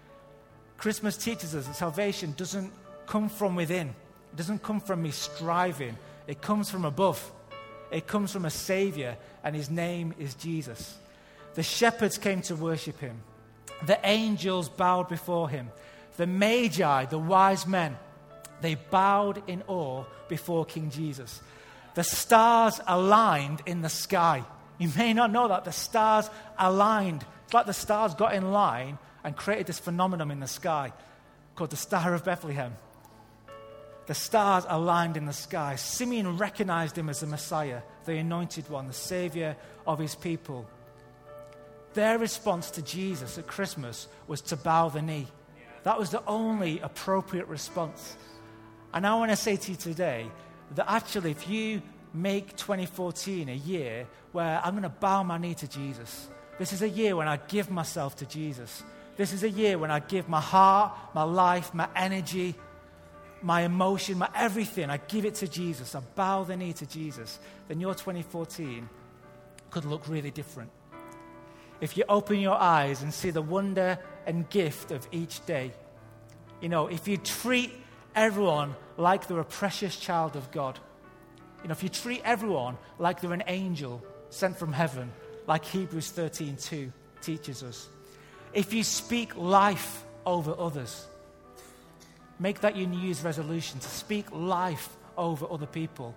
Christmas 0.78 1.16
teaches 1.16 1.56
us 1.56 1.68
that 1.68 1.76
salvation 1.76 2.34
doesn't 2.36 2.74
come 3.06 3.30
from 3.30 3.56
within, 3.56 3.88
it 3.88 4.36
doesn't 4.36 4.62
come 4.62 4.80
from 4.80 5.02
me 5.02 5.12
striving, 5.12 5.98
it 6.28 6.42
comes 6.42 6.70
from 6.70 6.86
above. 6.86 7.32
It 7.92 8.06
comes 8.06 8.32
from 8.32 8.46
a 8.46 8.50
Savior, 8.50 9.18
and 9.44 9.56
his 9.56 9.70
name 9.70 10.14
is 10.20 10.36
Jesus. 10.36 10.98
The 11.56 11.64
shepherds 11.64 12.18
came 12.18 12.42
to 12.44 12.56
worship 12.56 13.00
him. 13.00 13.22
The 13.86 14.00
angels 14.04 14.70
bowed 14.70 15.10
before 15.10 15.50
him. 15.50 15.70
The 16.20 16.28
magi, 16.28 17.06
the 17.06 17.18
wise 17.18 17.66
men, 17.66 17.98
They 18.60 18.76
bowed 18.76 19.42
in 19.48 19.64
awe 19.68 20.04
before 20.28 20.66
King 20.66 20.90
Jesus. 20.90 21.42
The 21.94 22.04
stars 22.04 22.82
aligned 22.86 23.62
in 23.66 23.80
the 23.80 23.88
sky. 23.88 24.44
You 24.80 24.92
may 24.98 25.14
not 25.14 25.32
know 25.32 25.48
that. 25.48 25.64
The 25.64 25.72
stars 25.72 26.30
aligned. 26.58 27.24
It's 27.46 27.54
like 27.54 27.68
the 27.68 27.74
stars 27.74 28.16
got 28.16 28.34
in 28.34 28.52
line 28.52 28.98
and 29.24 29.34
created 29.34 29.68
this 29.68 29.80
phenomenon 29.80 30.30
in 30.30 30.42
the 30.42 30.48
sky 30.48 30.92
called 31.56 31.70
the 31.70 31.78
Star 31.78 32.14
of 32.14 32.26
Bethlehem. 32.26 32.76
The 34.08 34.14
stars 34.14 34.66
aligned 34.68 35.16
in 35.16 35.26
the 35.26 35.32
sky. 35.32 35.78
Simeon 35.78 36.38
recognized 36.38 36.98
him 36.98 37.08
as 37.08 37.22
the 37.22 37.28
Messiah, 37.28 37.82
the 38.04 38.18
anointed 38.18 38.68
one, 38.68 38.88
the 38.88 38.94
Savior 38.94 39.56
of 39.88 40.00
his 40.00 40.16
people. 40.16 40.68
Their 41.94 42.20
response 42.20 42.72
to 42.72 42.82
Jesus 42.82 43.38
at 43.38 43.48
Christmas 43.48 44.10
was 44.28 44.42
to 44.42 44.58
bow 44.58 44.90
the 44.90 45.02
knee. 45.02 45.30
That 45.84 45.98
was 45.98 46.10
the 46.10 46.24
only 46.26 46.80
appropriate 46.80 47.48
response. 47.48 48.18
And 48.94 49.06
I 49.06 49.16
want 49.16 49.32
to 49.32 49.38
say 49.38 49.56
to 49.56 49.72
you 49.72 49.78
today 49.78 50.28
that 50.76 50.92
actually, 50.92 51.32
if 51.32 51.48
you 51.48 51.82
make 52.14 52.56
2014 52.56 53.50
a 53.50 53.54
year 53.54 54.08
where 54.32 54.60
I'm 54.64 54.72
going 54.72 54.84
to 54.84 54.90
bow 54.90 55.24
my 55.24 55.38
knee 55.38 55.54
to 55.56 55.68
Jesus, 55.68 56.28
this 56.58 56.74
is 56.74 56.82
a 56.82 56.90
year 56.90 57.16
when 57.16 57.28
I 57.28 57.38
give 57.38 57.70
myself 57.70 58.16
to 58.18 58.26
Jesus. 58.26 58.84
This 59.16 59.34
is 59.34 59.44
a 59.44 59.50
year 59.50 59.78
when 59.78 59.92
I 59.92 60.00
give 60.00 60.28
my 60.28 60.42
heart, 60.42 60.94
my 61.14 61.24
life, 61.24 61.74
my 61.74 61.88
energy, 61.96 62.56
my 63.42 63.62
emotion, 63.62 64.18
my 64.18 64.30
everything. 64.36 64.90
I 64.90 64.98
give 64.98 65.26
it 65.26 65.36
to 65.36 65.48
Jesus. 65.48 65.96
I 65.96 66.02
bow 66.16 66.44
the 66.44 66.58
knee 66.58 66.74
to 66.74 66.86
Jesus. 66.86 67.40
Then 67.68 67.80
your 67.80 67.94
2014 67.94 68.90
could 69.70 69.86
look 69.86 70.08
really 70.08 70.32
different. 70.32 70.70
If 71.80 71.96
you 71.96 72.04
open 72.10 72.40
your 72.40 72.56
eyes 72.56 73.02
and 73.02 73.14
see 73.14 73.30
the 73.30 73.42
wonder 73.42 74.00
and 74.26 74.50
gift 74.50 74.92
of 74.92 75.08
each 75.12 75.46
day, 75.46 75.72
you 76.62 76.70
know, 76.70 76.88
if 76.88 77.08
you 77.08 77.18
treat 77.18 77.72
everyone 78.16 78.76
like 78.98 79.28
they're 79.28 79.40
a 79.40 79.46
precious 79.46 79.96
child 79.98 80.36
of 80.36 80.52
God, 80.52 80.80
you 81.62 81.68
know, 81.68 81.74
if 81.74 81.84
you 81.84 81.90
treat 81.90 82.22
everyone 82.24 82.78
like 82.98 83.22
they're 83.22 83.34
an 83.34 83.44
angel 83.48 84.04
sent 84.30 84.58
from 84.58 84.74
heaven, 84.74 85.12
like 85.48 85.66
Hebrews 85.66 86.12
13:2 86.12 86.92
teaches 87.22 87.64
us, 87.64 87.90
if 88.54 88.74
you 88.74 88.84
speak 88.84 89.36
life 89.36 90.06
over 90.26 90.56
others, 90.58 91.08
make 92.40 92.62
that 92.62 92.76
your 92.76 92.88
New 92.88 93.00
Year's 93.00 93.24
resolution 93.24 93.80
to 93.80 93.88
speak 93.88 94.26
life 94.32 94.96
over 95.18 95.46
other 95.50 95.66
people. 95.66 96.16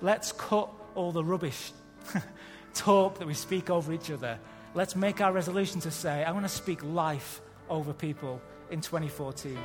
Let's 0.00 0.32
cut 0.32 0.70
all 0.94 1.12
the 1.12 1.24
rubbish 1.24 1.72
talk 2.74 3.18
that 3.18 3.26
we 3.26 3.34
speak 3.34 3.70
over 3.70 3.92
each 3.92 4.10
other. 4.10 4.38
Let's 4.76 4.94
make 4.94 5.22
our 5.22 5.32
resolution 5.32 5.80
to 5.80 5.90
say, 5.90 6.22
I 6.22 6.32
want 6.32 6.44
to 6.44 6.50
speak 6.50 6.84
life 6.84 7.40
over 7.70 7.94
people 7.94 8.42
in 8.70 8.82
2014. 8.82 9.56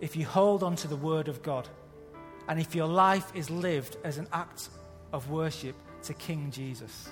If 0.00 0.16
you 0.16 0.26
hold 0.26 0.64
on 0.64 0.74
to 0.74 0.88
the 0.88 0.96
Word 0.96 1.28
of 1.28 1.40
God, 1.40 1.68
and 2.48 2.58
if 2.58 2.74
your 2.74 2.88
life 2.88 3.30
is 3.32 3.48
lived 3.48 3.96
as 4.02 4.18
an 4.18 4.26
act 4.32 4.70
of 5.12 5.30
worship 5.30 5.76
to 6.02 6.14
King 6.14 6.50
Jesus, 6.50 7.10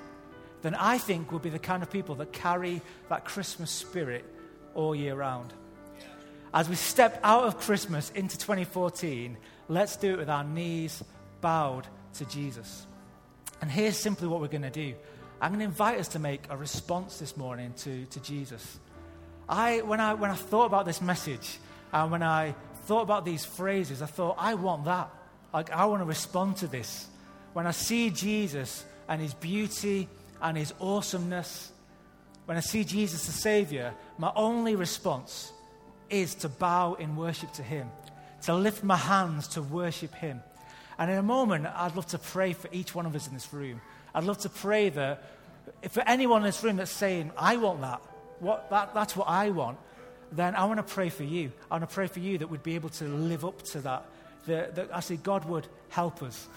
then 0.63 0.75
I 0.75 0.99
think 0.99 1.31
we'll 1.31 1.39
be 1.39 1.49
the 1.49 1.61
kind 1.61 1.85
of 1.85 1.89
people 1.89 2.17
that 2.17 2.33
carry 2.33 2.83
that 3.09 3.25
Christmas 3.25 3.71
spirit 3.71 4.25
all 4.75 4.97
year 4.97 5.15
round. 5.15 5.55
As 6.53 6.69
we 6.69 6.75
step 6.75 7.21
out 7.23 7.45
of 7.45 7.61
Christmas 7.61 8.11
into 8.17 8.37
2014, 8.37 9.37
let's 9.69 9.97
do 9.97 10.15
it 10.15 10.19
with 10.19 10.29
our 10.29 10.43
knees 10.43 11.05
bowed 11.41 11.87
to 12.15 12.25
Jesus. 12.25 12.89
And 13.61 13.71
here's 13.71 13.97
simply 13.97 14.29
what 14.29 14.41
we're 14.41 14.49
going 14.49 14.63
to 14.63 14.71
do 14.71 14.95
I'm 15.41 15.51
going 15.51 15.61
to 15.61 15.67
invite 15.67 15.99
us 15.99 16.09
to 16.09 16.19
make 16.19 16.43
a 16.49 16.57
response 16.57 17.19
this 17.19 17.37
morning 17.37 17.75
to, 17.79 18.07
to 18.07 18.21
Jesus. 18.21 18.79
I, 19.49 19.83
when, 19.83 20.01
I, 20.01 20.15
when 20.15 20.31
I 20.31 20.35
thought 20.35 20.65
about 20.65 20.87
this 20.87 21.01
message, 21.01 21.59
and 21.93 22.11
when 22.11 22.23
I 22.23 22.55
thought 22.85 23.03
about 23.03 23.25
these 23.25 23.45
phrases, 23.45 24.03
I 24.03 24.07
thought, 24.07 24.37
I 24.39 24.55
want 24.55 24.87
that. 24.87 25.11
Like, 25.53 25.71
I 25.71 25.85
want 25.87 26.01
to 26.01 26.07
respond 26.07 26.57
to 26.59 26.67
this. 26.67 27.07
When 27.53 27.67
I 27.67 27.71
see 27.71 28.11
Jesus 28.11 28.85
and 29.09 29.21
his 29.21 29.35
beauty 29.35 30.09
and 30.41 30.57
his 30.57 30.73
awesomeness, 30.81 31.71
when 32.47 32.57
I 32.57 32.61
see 32.61 32.85
Jesus 32.85 33.27
the 33.27 33.33
Savior, 33.33 33.95
my 34.19 34.33
only 34.35 34.77
response 34.77 35.53
is 36.09 36.35
to 36.37 36.49
bow 36.49 36.95
in 36.95 37.17
worship 37.17 37.53
to 37.55 37.63
him, 37.63 37.89
to 38.43 38.55
lift 38.55 38.85
my 38.85 38.97
hands 38.97 39.49
to 39.49 39.63
worship 39.63 40.15
him. 40.15 40.41
And 40.99 41.11
in 41.11 41.19
a 41.19 41.23
moment, 41.23 41.67
I'd 41.67 41.95
love 41.95 42.07
to 42.07 42.19
pray 42.19 42.53
for 42.53 42.69
each 42.73 42.95
one 42.95 43.07
of 43.07 43.15
us 43.15 43.27
in 43.27 43.35
this 43.35 43.53
room. 43.53 43.81
I'd 44.15 44.25
love 44.25 44.39
to 44.39 44.49
pray 44.49 44.89
that 44.91 45.23
for 45.91 46.03
anyone 46.07 46.43
in 46.43 46.47
this 46.47 46.63
room 46.63 46.77
that's 46.77 46.91
saying, 46.91 47.33
I 47.37 47.57
want 47.57 47.81
that, 47.83 48.01
what, 48.41 48.71
that 48.71 48.95
that's 48.95 49.17
what 49.17 49.29
I 49.29 49.51
want, 49.51 49.79
then 50.33 50.55
I 50.55 50.65
want 50.65 50.79
to 50.79 50.95
pray 50.95 51.09
for 51.09 51.25
you. 51.25 51.53
I 51.71 51.75
want 51.75 51.89
to 51.89 51.95
pray 51.95 52.07
for 52.07 52.21
you 52.21 52.39
that 52.39 52.49
we'd 52.49 52.63
be 52.63 52.75
able 52.75 52.89
to 52.91 53.05
live 53.05 53.45
up 53.45 53.63
to 53.63 53.81
that. 53.81 54.07
That, 54.47 54.77
that 54.77 54.91
actually 54.93 55.19
God 55.19 55.45
would 55.47 55.67
help 55.89 56.23
us. 56.23 56.49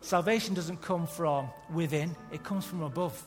Salvation 0.00 0.54
doesn't 0.54 0.82
come 0.82 1.06
from 1.06 1.48
within, 1.72 2.14
it 2.32 2.42
comes 2.42 2.64
from 2.64 2.82
above. 2.82 3.24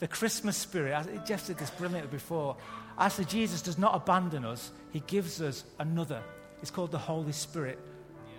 The 0.00 0.08
Christmas 0.08 0.56
spirit, 0.56 0.94
Jeff 1.26 1.44
said 1.44 1.58
this 1.58 1.70
brilliantly 1.70 2.10
before. 2.10 2.56
Actually, 2.98 3.26
Jesus 3.26 3.62
does 3.62 3.78
not 3.78 3.94
abandon 3.94 4.44
us, 4.44 4.70
He 4.92 5.00
gives 5.00 5.40
us 5.40 5.64
another. 5.78 6.22
It's 6.62 6.70
called 6.70 6.90
the 6.90 6.98
Holy 6.98 7.32
Spirit. 7.32 7.78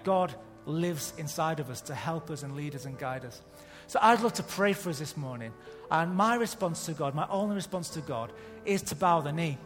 God 0.03 0.33
lives 0.65 1.13
inside 1.17 1.59
of 1.59 1.69
us 1.69 1.81
to 1.81 1.95
help 1.95 2.29
us 2.29 2.43
and 2.43 2.55
lead 2.55 2.75
us 2.75 2.85
and 2.85 2.97
guide 2.97 3.25
us. 3.25 3.41
So 3.87 3.99
I'd 4.01 4.21
love 4.21 4.33
to 4.33 4.43
pray 4.43 4.73
for 4.73 4.89
us 4.89 4.99
this 4.99 5.17
morning. 5.17 5.51
And 5.89 6.15
my 6.15 6.35
response 6.35 6.85
to 6.85 6.93
God, 6.93 7.13
my 7.13 7.27
only 7.29 7.55
response 7.55 7.89
to 7.89 8.01
God, 8.01 8.31
is 8.65 8.81
to 8.83 8.95
bow 8.95 9.21
the 9.21 9.33
knee. 9.33 9.57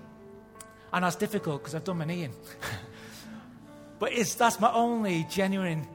And 0.91 1.03
that's 1.03 1.15
difficult 1.15 1.61
because 1.61 1.75
I've 1.75 1.83
done 1.83 1.97
my 1.97 2.05
knee 2.05 2.23
in. 2.23 2.31
but 3.99 4.13
it's, 4.13 4.33
that's 4.35 4.59
my 4.59 4.71
only 4.73 5.27
genuine, 5.29 5.87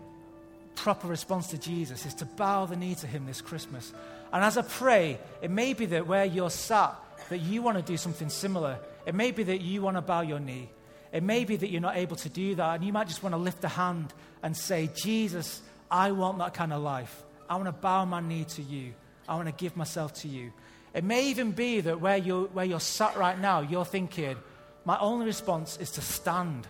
proper 0.77 1.09
response 1.09 1.49
to 1.49 1.59
Jesus, 1.59 2.07
is 2.07 2.15
to 2.15 2.25
bow 2.25 2.67
the 2.67 2.77
knee 2.77 2.95
to 2.97 3.07
Him 3.07 3.27
this 3.27 3.41
Christmas. 3.41 3.93
And 4.33 4.45
as 4.45 4.57
I 4.57 4.63
pray, 4.63 5.19
it 5.43 5.51
may 5.51 5.73
be 5.73 5.87
that 5.87 6.07
where 6.07 6.25
you're 6.25 6.51
sat, 6.51 6.95
that 7.31 7.39
you 7.39 7.63
want 7.63 7.79
to 7.79 7.83
do 7.83 7.97
something 7.97 8.29
similar. 8.29 8.79
It 9.07 9.15
may 9.15 9.33
be 9.33 9.43
that 9.43 9.61
you 9.61 9.83
want 9.83 9.97
to 9.97 10.03
bow 10.03 10.21
your 10.21 10.39
knee. 10.39 10.69
It 11.13 11.25
may 11.25 11.45
be 11.45 11.57
that 11.57 11.71
you're 11.71 11.81
not 11.81 11.97
able 11.97 12.17
to 12.17 12.29
do 12.29 12.55
that, 12.55 12.77
and 12.77 12.85
you 12.85 12.93
might 12.93 13.09
just 13.09 13.23
want 13.23 13.35
to 13.35 13.39
lift 13.39 13.65
a 13.65 13.69
hand 13.69 14.13
and 14.43 14.57
say, 14.57 14.91
Jesus, 14.95 15.61
I 15.91 16.13
want 16.13 16.39
that 16.39 16.55
kind 16.55 16.73
of 16.73 16.83
life. 16.83 17.23
I 17.49 17.57
want 17.57 17.67
to 17.67 17.73
bow 17.73 18.05
my 18.05 18.21
knee 18.21 18.45
to 18.45 18.63
you. 18.63 18.95
I 19.29 19.35
want 19.35 19.49
to 19.49 19.55
give 19.55 19.77
myself 19.77 20.15
to 20.23 20.29
you. 20.29 20.53
It 20.95 21.05
may 21.05 21.29
even 21.29 21.53
be 21.53 21.81
that 21.83 22.01
where 22.01 22.17
you're, 22.17 22.47
where 22.47 22.65
you're 22.65 22.81
sat 22.81 23.17
right 23.17 23.39
now, 23.39 23.61
you're 23.61 23.85
thinking, 23.85 24.37
my 24.85 24.99
only 24.99 25.27
response 25.27 25.77
is 25.77 25.91
to 25.93 26.01
stand 26.01 26.67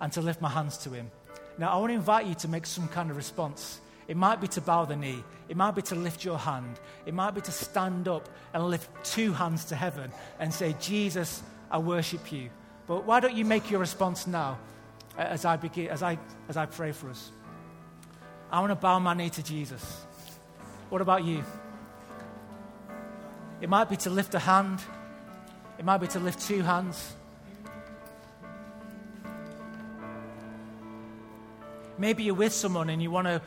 and 0.00 0.12
to 0.12 0.20
lift 0.20 0.40
my 0.40 0.48
hands 0.48 0.78
to 0.78 0.90
Him. 0.90 1.10
Now, 1.58 1.70
I 1.70 1.76
want 1.78 1.90
to 1.90 1.94
invite 1.94 2.26
you 2.26 2.34
to 2.36 2.48
make 2.48 2.66
some 2.66 2.88
kind 2.88 3.10
of 3.10 3.16
response. 3.16 3.80
It 4.06 4.16
might 4.16 4.40
be 4.40 4.48
to 4.48 4.60
bow 4.60 4.84
the 4.84 4.96
knee. 4.96 5.22
It 5.48 5.56
might 5.56 5.74
be 5.74 5.82
to 5.82 5.94
lift 5.94 6.24
your 6.24 6.38
hand. 6.38 6.78
It 7.06 7.14
might 7.14 7.34
be 7.34 7.40
to 7.40 7.52
stand 7.52 8.06
up 8.06 8.28
and 8.52 8.64
lift 8.64 8.90
two 9.04 9.32
hands 9.32 9.64
to 9.66 9.76
heaven 9.76 10.12
and 10.38 10.52
say, 10.52 10.74
Jesus, 10.80 11.42
I 11.70 11.78
worship 11.78 12.32
you. 12.32 12.50
But 12.86 13.04
why 13.04 13.20
don't 13.20 13.34
you 13.34 13.44
make 13.44 13.70
your 13.70 13.80
response 13.80 14.26
now 14.26 14.58
as 15.16 15.44
I, 15.44 15.56
begin, 15.56 15.88
as 15.88 16.02
I, 16.02 16.18
as 16.48 16.56
I 16.56 16.66
pray 16.66 16.92
for 16.92 17.10
us? 17.10 17.30
I 18.50 18.60
want 18.60 18.70
to 18.70 18.76
bow 18.76 18.98
my 18.98 19.14
knee 19.14 19.30
to 19.30 19.42
Jesus. 19.42 20.04
What 20.90 21.00
about 21.00 21.24
you? 21.24 21.44
It 23.60 23.68
might 23.68 23.88
be 23.88 23.96
to 23.96 24.10
lift 24.10 24.34
a 24.34 24.38
hand, 24.38 24.80
it 25.78 25.84
might 25.84 25.98
be 25.98 26.06
to 26.08 26.20
lift 26.20 26.40
two 26.40 26.62
hands. 26.62 27.14
Maybe 31.96 32.24
you're 32.24 32.34
with 32.34 32.52
someone 32.52 32.90
and 32.90 33.00
you 33.00 33.10
want 33.10 33.28
to 33.28 33.40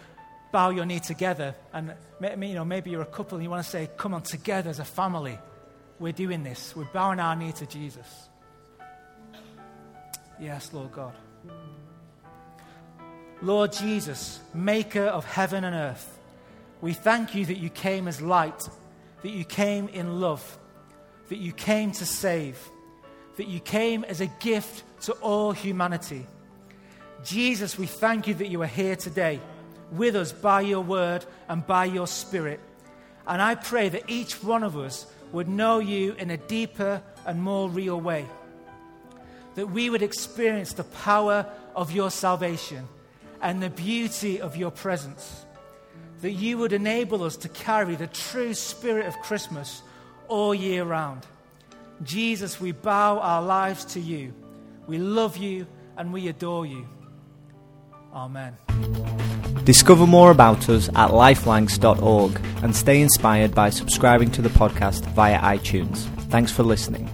bow 0.52 0.70
your 0.70 0.86
knee 0.86 1.00
together. 1.00 1.54
And 1.74 1.94
you 2.22 2.56
know, 2.56 2.66
maybe 2.66 2.90
you're 2.90 3.02
a 3.02 3.06
couple 3.06 3.38
and 3.38 3.44
you 3.44 3.50
want 3.50 3.64
to 3.64 3.70
say, 3.70 3.90
Come 3.98 4.14
on, 4.14 4.22
together 4.24 4.70
as 4.70 4.80
a 4.80 4.86
family, 4.86 5.38
we're 6.00 6.14
doing 6.14 6.44
this. 6.44 6.76
We're 6.76 6.86
bowing 6.86 7.20
our 7.20 7.36
knee 7.36 7.52
to 7.54 7.66
Jesus. 7.66 8.30
Yes, 10.40 10.72
Lord 10.72 10.92
God. 10.92 11.14
Lord 13.42 13.72
Jesus, 13.72 14.40
maker 14.54 15.04
of 15.04 15.26
heaven 15.26 15.64
and 15.64 15.76
earth, 15.76 16.18
we 16.82 16.94
thank 16.94 17.36
you 17.36 17.46
that 17.46 17.58
you 17.58 17.70
came 17.70 18.08
as 18.08 18.22
light, 18.22 18.68
that 19.22 19.30
you 19.30 19.44
came 19.44 19.88
in 19.90 20.20
love, 20.20 20.58
that 21.30 21.38
you 21.38 21.52
came 21.52 21.92
to 21.92 22.06
save, 22.06 22.58
that 23.36 23.48
you 23.48 23.60
came 23.60 24.04
as 24.06 24.22
a 24.22 24.28
gift 24.40 24.84
to 25.02 25.14
all 25.14 25.52
humanity. 25.52 26.26
Jesus, 27.24 27.78
we 27.78 27.86
thank 27.86 28.28
you 28.28 28.34
that 28.36 28.48
you 28.48 28.62
are 28.62 28.68
here 28.68 28.96
today 28.96 29.40
with 29.92 30.16
us 30.16 30.32
by 30.32 30.62
your 30.62 30.82
word 30.82 31.26
and 31.48 31.66
by 31.66 31.86
your 31.86 32.08
spirit. 32.08 32.60
And 33.28 33.42
I 33.42 33.56
pray 33.56 33.90
that 33.90 34.10
each 34.10 34.44
one 34.44 34.64
of 34.64 34.78
us 34.78 35.06
would 35.32 35.48
know 35.48 35.80
you 35.80 36.14
in 36.14 36.32
a 36.32 36.38
deeper 36.38 37.02
and 37.26 37.42
more 37.42 37.70
real 37.70 38.00
way. 38.00 38.26
That 39.58 39.72
we 39.72 39.90
would 39.90 40.04
experience 40.04 40.74
the 40.74 40.84
power 40.84 41.48
of 41.76 41.92
your 41.92 42.12
salvation 42.12 42.88
and 43.42 43.62
the 43.62 43.72
beauty 43.72 44.40
of 44.40 44.56
your 44.56 44.70
presence. 44.70 45.46
That 46.22 46.34
you 46.34 46.60
would 46.60 46.74
enable 46.74 47.24
us 47.24 47.36
to 47.38 47.50
carry 47.50 47.96
the 47.96 48.06
true 48.06 48.54
spirit 48.54 49.08
of 49.08 49.16
Christmas 49.24 49.82
all 50.28 50.54
year 50.54 50.84
round. 50.84 51.26
Jesus, 52.04 52.62
we 52.62 52.72
bow 52.72 53.18
our 53.18 53.42
lives 53.42 53.84
to 53.86 54.00
you. 54.00 54.32
We 54.86 55.00
love 55.00 55.38
you 55.38 55.66
and 55.98 56.14
we 56.14 56.28
adore 56.28 56.68
you. 56.68 56.88
Amen. 58.14 58.58
Discover 59.64 60.06
more 60.06 60.30
about 60.30 60.70
us 60.70 60.88
at 60.90 61.10
lifelancs.org 61.10 62.40
and 62.62 62.76
stay 62.76 63.02
inspired 63.02 63.56
by 63.56 63.72
subscribing 63.72 64.30
to 64.32 64.44
the 64.44 64.50
podcast 64.50 65.04
via 65.08 65.40
iTunes. 65.40 66.06
Thanks 66.30 66.52
for 66.52 66.62
listening. 66.62 67.10